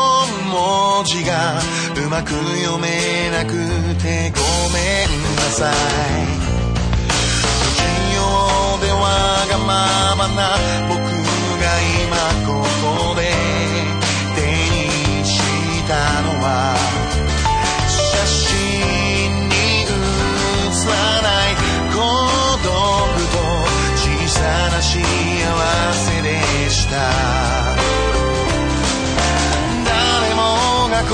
[0.50, 1.60] 文字が
[2.02, 2.30] うまく
[2.64, 3.52] 読めなく
[4.00, 4.40] てご
[4.72, 5.74] めんなさい。
[7.58, 7.78] 不器
[8.16, 8.96] 用でわ
[9.50, 10.56] がままな
[10.88, 11.64] 僕が
[12.06, 12.16] 今
[12.46, 12.64] こ
[13.10, 13.20] こで
[14.34, 14.40] 手
[15.20, 15.28] にし
[15.86, 16.77] たのは
[24.88, 24.98] 幸
[25.92, 26.96] せでした。
[29.84, 31.04] 誰もが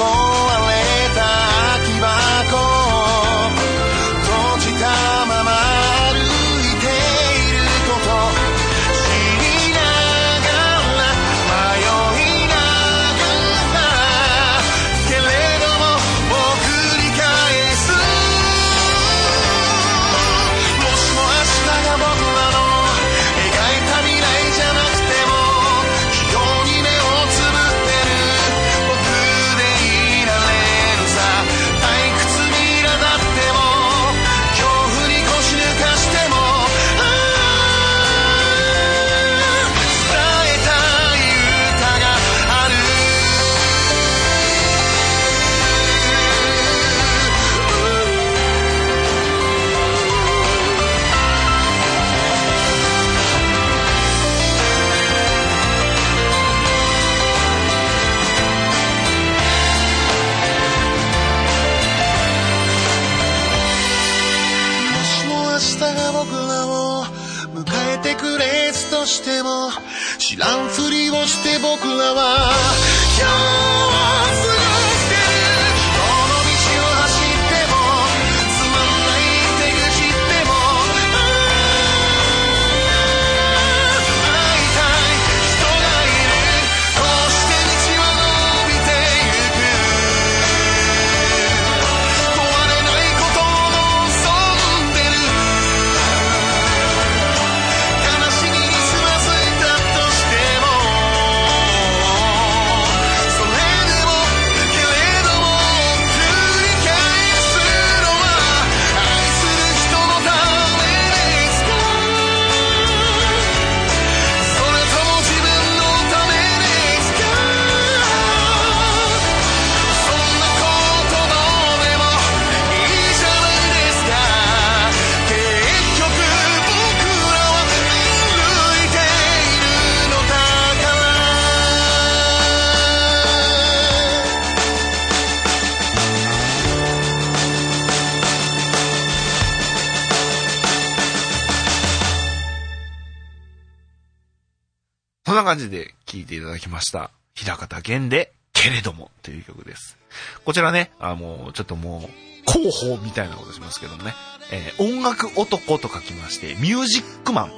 [145.34, 147.10] んな感じで聴いていただきました。
[147.34, 149.98] 平方玄で、けれどもという曲です。
[150.44, 154.14] こちらね、あもう、ちょっともう、広報みたいなことしますけどもね、
[154.52, 157.52] えー音楽男と書きまして、ミュージックマン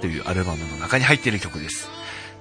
[0.00, 1.88] というアルバムの中に入っている曲です。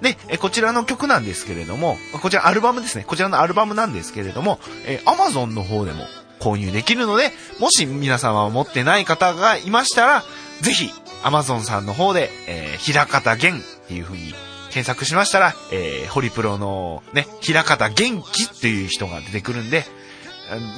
[0.01, 3.03] で、えーこちらの曲なんですけれども、こちらアルバムですね。
[3.05, 6.05] こちらのアルバムなんですけれども、えー Amazon の方でも
[6.39, 10.23] 購入できるので、もし皆様は持ってない方がいましたら、
[10.61, 10.91] ぜひ、
[11.23, 14.33] Amazon さんの方で、えー、平方玄っていう風に
[14.69, 19.83] 検索しましたら、えー、ホリプロのね、平方元気っていう人が出てくるんで、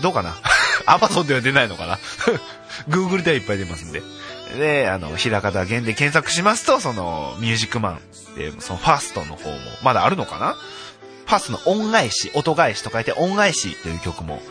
[0.01, 0.35] どうかな
[0.85, 1.97] ?Amazon では出ないのかな
[2.89, 4.01] ?Google ではいっぱい出ますんで。
[4.57, 7.99] で、あの、平方玄で検索しますと、その、ミュージックマン
[8.35, 10.55] で、そのファーストの方も、まだあるのかな？
[11.25, 14.41] ファーストの恩返し、音返しと書いて恩返しという曲も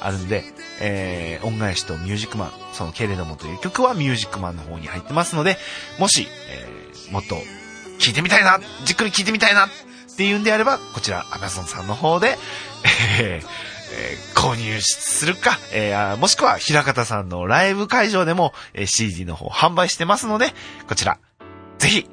[0.00, 0.44] あるんで、
[0.80, 5.58] えー、恩返しとミュージックマン、そのけれどもという曲はミュージックマンの方に入ってますので、
[5.98, 7.36] もし、えー、もっと
[8.00, 9.68] 聞いてみたいな、じっくり聞いてみたいなっ
[10.16, 12.38] ていうんであれば、こちら Amazon さんの方で、
[13.20, 13.46] えー
[13.92, 20.46] えー購入するか、えーもしくは、平方さんのライブ会場でも、えー CD の方販売してますので、
[20.88, 21.18] こちら、
[21.78, 22.10] ぜひ、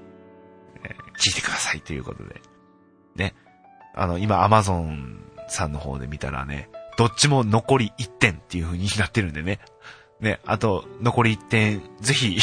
[0.84, 2.42] え聞いてくださいということで。
[3.16, 3.34] ね。
[3.96, 9.60] あの、今、Amazon さんの方で見たらね、どっちも残り1点っていう風になってるんでね。
[10.20, 12.40] ね、あと、残り1点、ぜひ、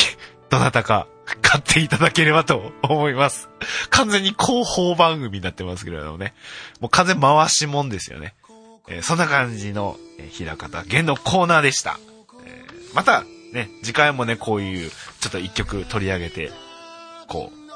[0.48, 1.08] どなたか
[1.42, 3.48] 買っていただければと思います。
[3.90, 6.34] 完全に広報番組になってますけれどもね。
[6.80, 8.34] もう完全回しもんですよね。
[8.88, 11.98] えーそんな感じの、えー、平方弦のコーナーでした。
[12.44, 16.50] えーまた、ね、次回もね、こういう、ちょっと一曲取り上げて、
[17.28, 17.74] こう、語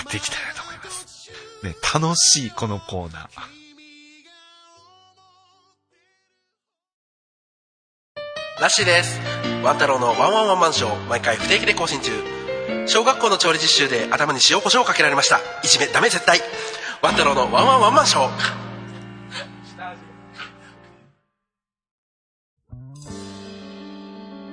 [0.00, 1.30] っていきたいなと思います。
[1.64, 3.62] ね、楽しいこのコーナー。
[8.60, 9.18] ラッシーです
[9.64, 12.12] ワン太郎のワンワンワンマンショー毎回不定期で更新中
[12.86, 16.40] 小学校の調理実習で頭に塩コショウをかけられましたいじめダメ絶対
[17.00, 18.62] ワン太郎のワンワンワンマンショー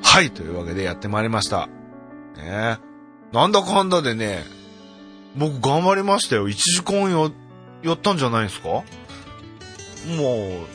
[0.02, 1.68] はい、というわけでやってまいりました。
[2.36, 2.78] ね
[3.32, 4.44] なんだかんだでね、
[5.38, 6.50] 僕頑張りましたよ。
[6.50, 7.32] 1時間や、
[7.84, 8.70] やったんじゃないですか？
[8.70, 8.84] も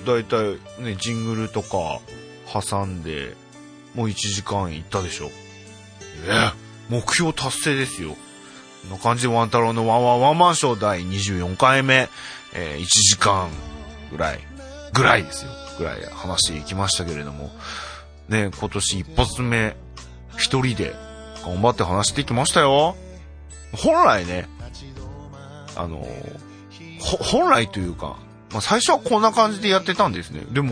[0.03, 2.01] う、だいたいね、ジングルとか
[2.51, 3.37] 挟んで、
[3.95, 5.27] もう1時間いったでしょ。
[5.27, 5.31] え
[6.31, 8.17] え目標達成ですよ。
[8.83, 12.09] こんな感じでワン太郎のワンワンワンマンショー第24回目、
[12.55, 13.49] えー1時間
[14.11, 14.41] ぐらい、
[14.93, 15.51] ぐらいですよ。
[15.79, 17.51] ぐらい話していきましたけれども、
[18.29, 19.77] ね、今年一発目、
[20.37, 20.95] 一人で
[21.45, 22.97] 頑張って話してきましたよ。
[23.73, 24.49] 本来ね、
[25.77, 26.07] あの、
[27.01, 28.17] 本来というか、
[28.53, 30.43] まあ、最初はこんな感じでやってたんですね。
[30.51, 30.71] でも、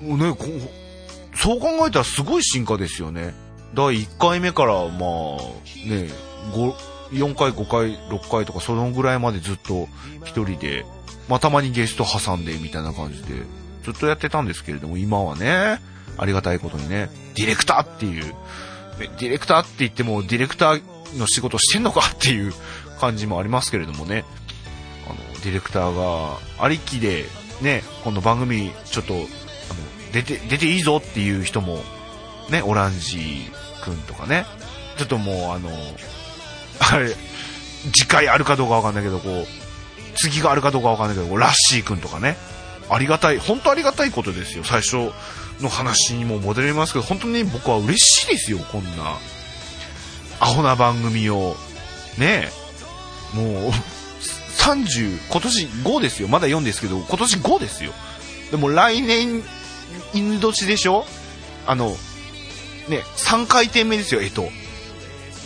[0.00, 3.34] ね、こうそう考えたらすごい進化ですよね。
[3.74, 4.98] 第1回目から、まあ、
[5.86, 6.08] ね、
[7.12, 9.88] 4回、5回、6回とかそのぐらいまでずっと
[10.24, 10.84] 一人で、
[11.28, 13.44] まあ、たまにゲスト挟んでみたいな感じで、
[13.84, 15.80] ずっとやってたんですけれども、今はね、
[16.18, 18.34] ありがたいことにね、ディレクターっていう、
[18.98, 22.52] ディレクターって言っても、ディレクターの仕事してんのかっていう
[23.00, 24.24] 感じもありますけれどもね、
[25.06, 27.24] あの、ディレクターがありきで、
[27.62, 29.26] ね、この番組、ちょっと、あの、
[30.12, 31.82] 出て、出ていいぞっていう人も、
[32.50, 33.50] ね、オランジ
[33.80, 34.46] くんとかね、
[34.98, 35.70] ちょっともうあの、
[36.78, 37.14] あれ、
[37.92, 39.46] 次回あるかどうかわかんないけど、こう、
[40.16, 42.36] 次があるかどうかわかんないけど、ラッシーくんとかね、
[42.90, 44.64] ありがたい、本当ありがたいことですよ。
[44.64, 45.12] 最初
[45.60, 49.18] の話にも戻りますけど、本当に僕は嬉しいですよ、こんな、
[50.40, 51.56] アホな番組を、
[52.18, 52.50] ね
[53.34, 53.72] え、もう、
[54.58, 56.28] 30、今年5ですよ。
[56.28, 57.92] まだ4ですけど、今年5ですよ。
[58.50, 59.42] でも来年、
[60.12, 61.06] 犬年でしょ？
[61.66, 61.96] あの、
[62.88, 64.50] ね、3回転目ですよ、えと。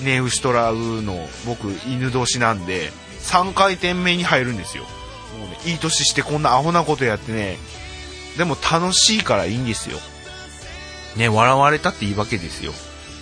[0.03, 4.85] ネウシトラウの僕、犬年なんで、3回転目に入るんですよ。
[5.39, 7.59] もうね、いい年してこんなアホなことやってね、
[8.37, 9.99] でも楽しいからいいんですよ。
[11.17, 12.73] ね、笑われたっていいわけですよ。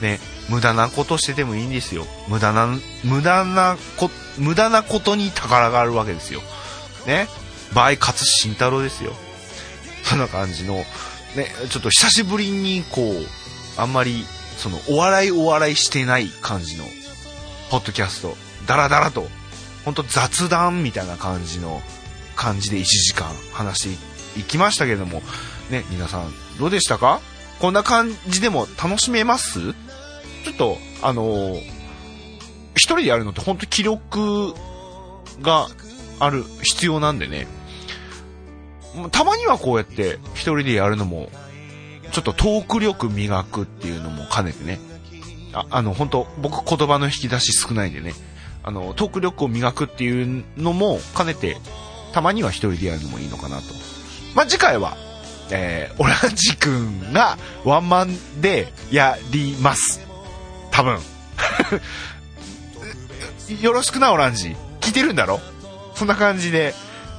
[0.01, 2.07] ね、無駄なことしててもいいんですよ。
[2.29, 2.69] 無駄な、
[3.05, 6.41] 無駄なこ、無駄なことに宝があるわけですよ。
[7.07, 7.29] ね、
[7.75, 9.13] 場合、勝慎太郎ですよ。
[10.05, 10.87] そんな感じの、ね、
[11.71, 13.27] ちょっと久しぶりにこう、
[13.77, 14.25] あんまり、
[14.57, 16.85] その、お笑いお笑いしてない感じの、
[17.71, 19.29] ポッドキャスト、ダラダラと、
[19.85, 21.83] ほんと雑談みたいな感じの、
[22.37, 23.99] 感じで1時間話し
[24.35, 25.23] ていきましたけれども、
[25.71, 27.21] ね、皆さん、どうでしたか？
[27.61, 29.75] こんな感じでも楽しめます？
[30.45, 31.83] ちょっと、あのー
[32.75, 34.55] 一人でやるのって本当気力
[35.43, 35.69] が
[36.19, 37.47] ある、必要なんでね。
[39.13, 41.31] たまにはこうやって一人でやるのも、
[42.13, 44.79] ちょっとトーク力磨くっていうのも兼ねてね。
[45.55, 48.15] ああの、本当僕言葉の引き出し少ないんでね。
[48.63, 51.57] あの、トーク力を磨くっていうのも兼ねて、
[52.13, 53.65] たまには一人でやるのもいいのかなと。
[54.35, 54.97] まあ、次回は、
[55.51, 60.01] えー、オランジ君がワンマンでやります。
[60.71, 61.01] 多分。
[63.61, 64.57] よろしくな、オランジ。
[64.81, 65.41] 聞いてるんだろ？
[65.95, 66.75] そんな感じで、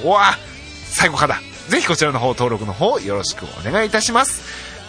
[0.05, 0.39] うわ
[0.85, 1.41] 最後かだ。
[1.69, 4.43] ぜひこちらの方登録の方よろしくお願いいたします。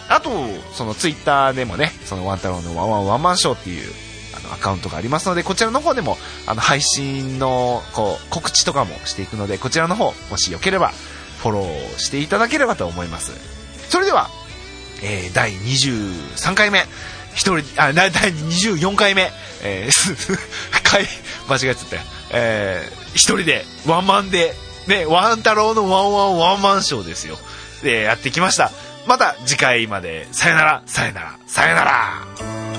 [0.08, 0.30] あと、
[0.74, 3.92] そのツイッターでもね、そのワン太郎のワンワンワンマンショーっていう、
[4.36, 10.92] あの、アカウントがありますので、こちらの方でも、あの、配信の、こう、告知とかもしていくので、こちらの方、もしよければ、
[11.42, 13.32] フォローしていただければと思います。
[13.90, 14.30] それでは、
[15.02, 16.84] えー、第23回目、
[17.34, 19.30] 一人、あ、第24回目、
[19.64, 20.38] えー、
[20.88, 21.06] 回、
[21.48, 22.02] 間違えちゃったよ。
[22.30, 24.54] えー、一人で、ワンマンで、
[24.86, 27.38] ね、ワン太郎のワンワンワンマンショーですよ。
[27.82, 28.70] で、やってきました。
[29.06, 32.71] また次回まで、さよなら、さよなら、さよなら。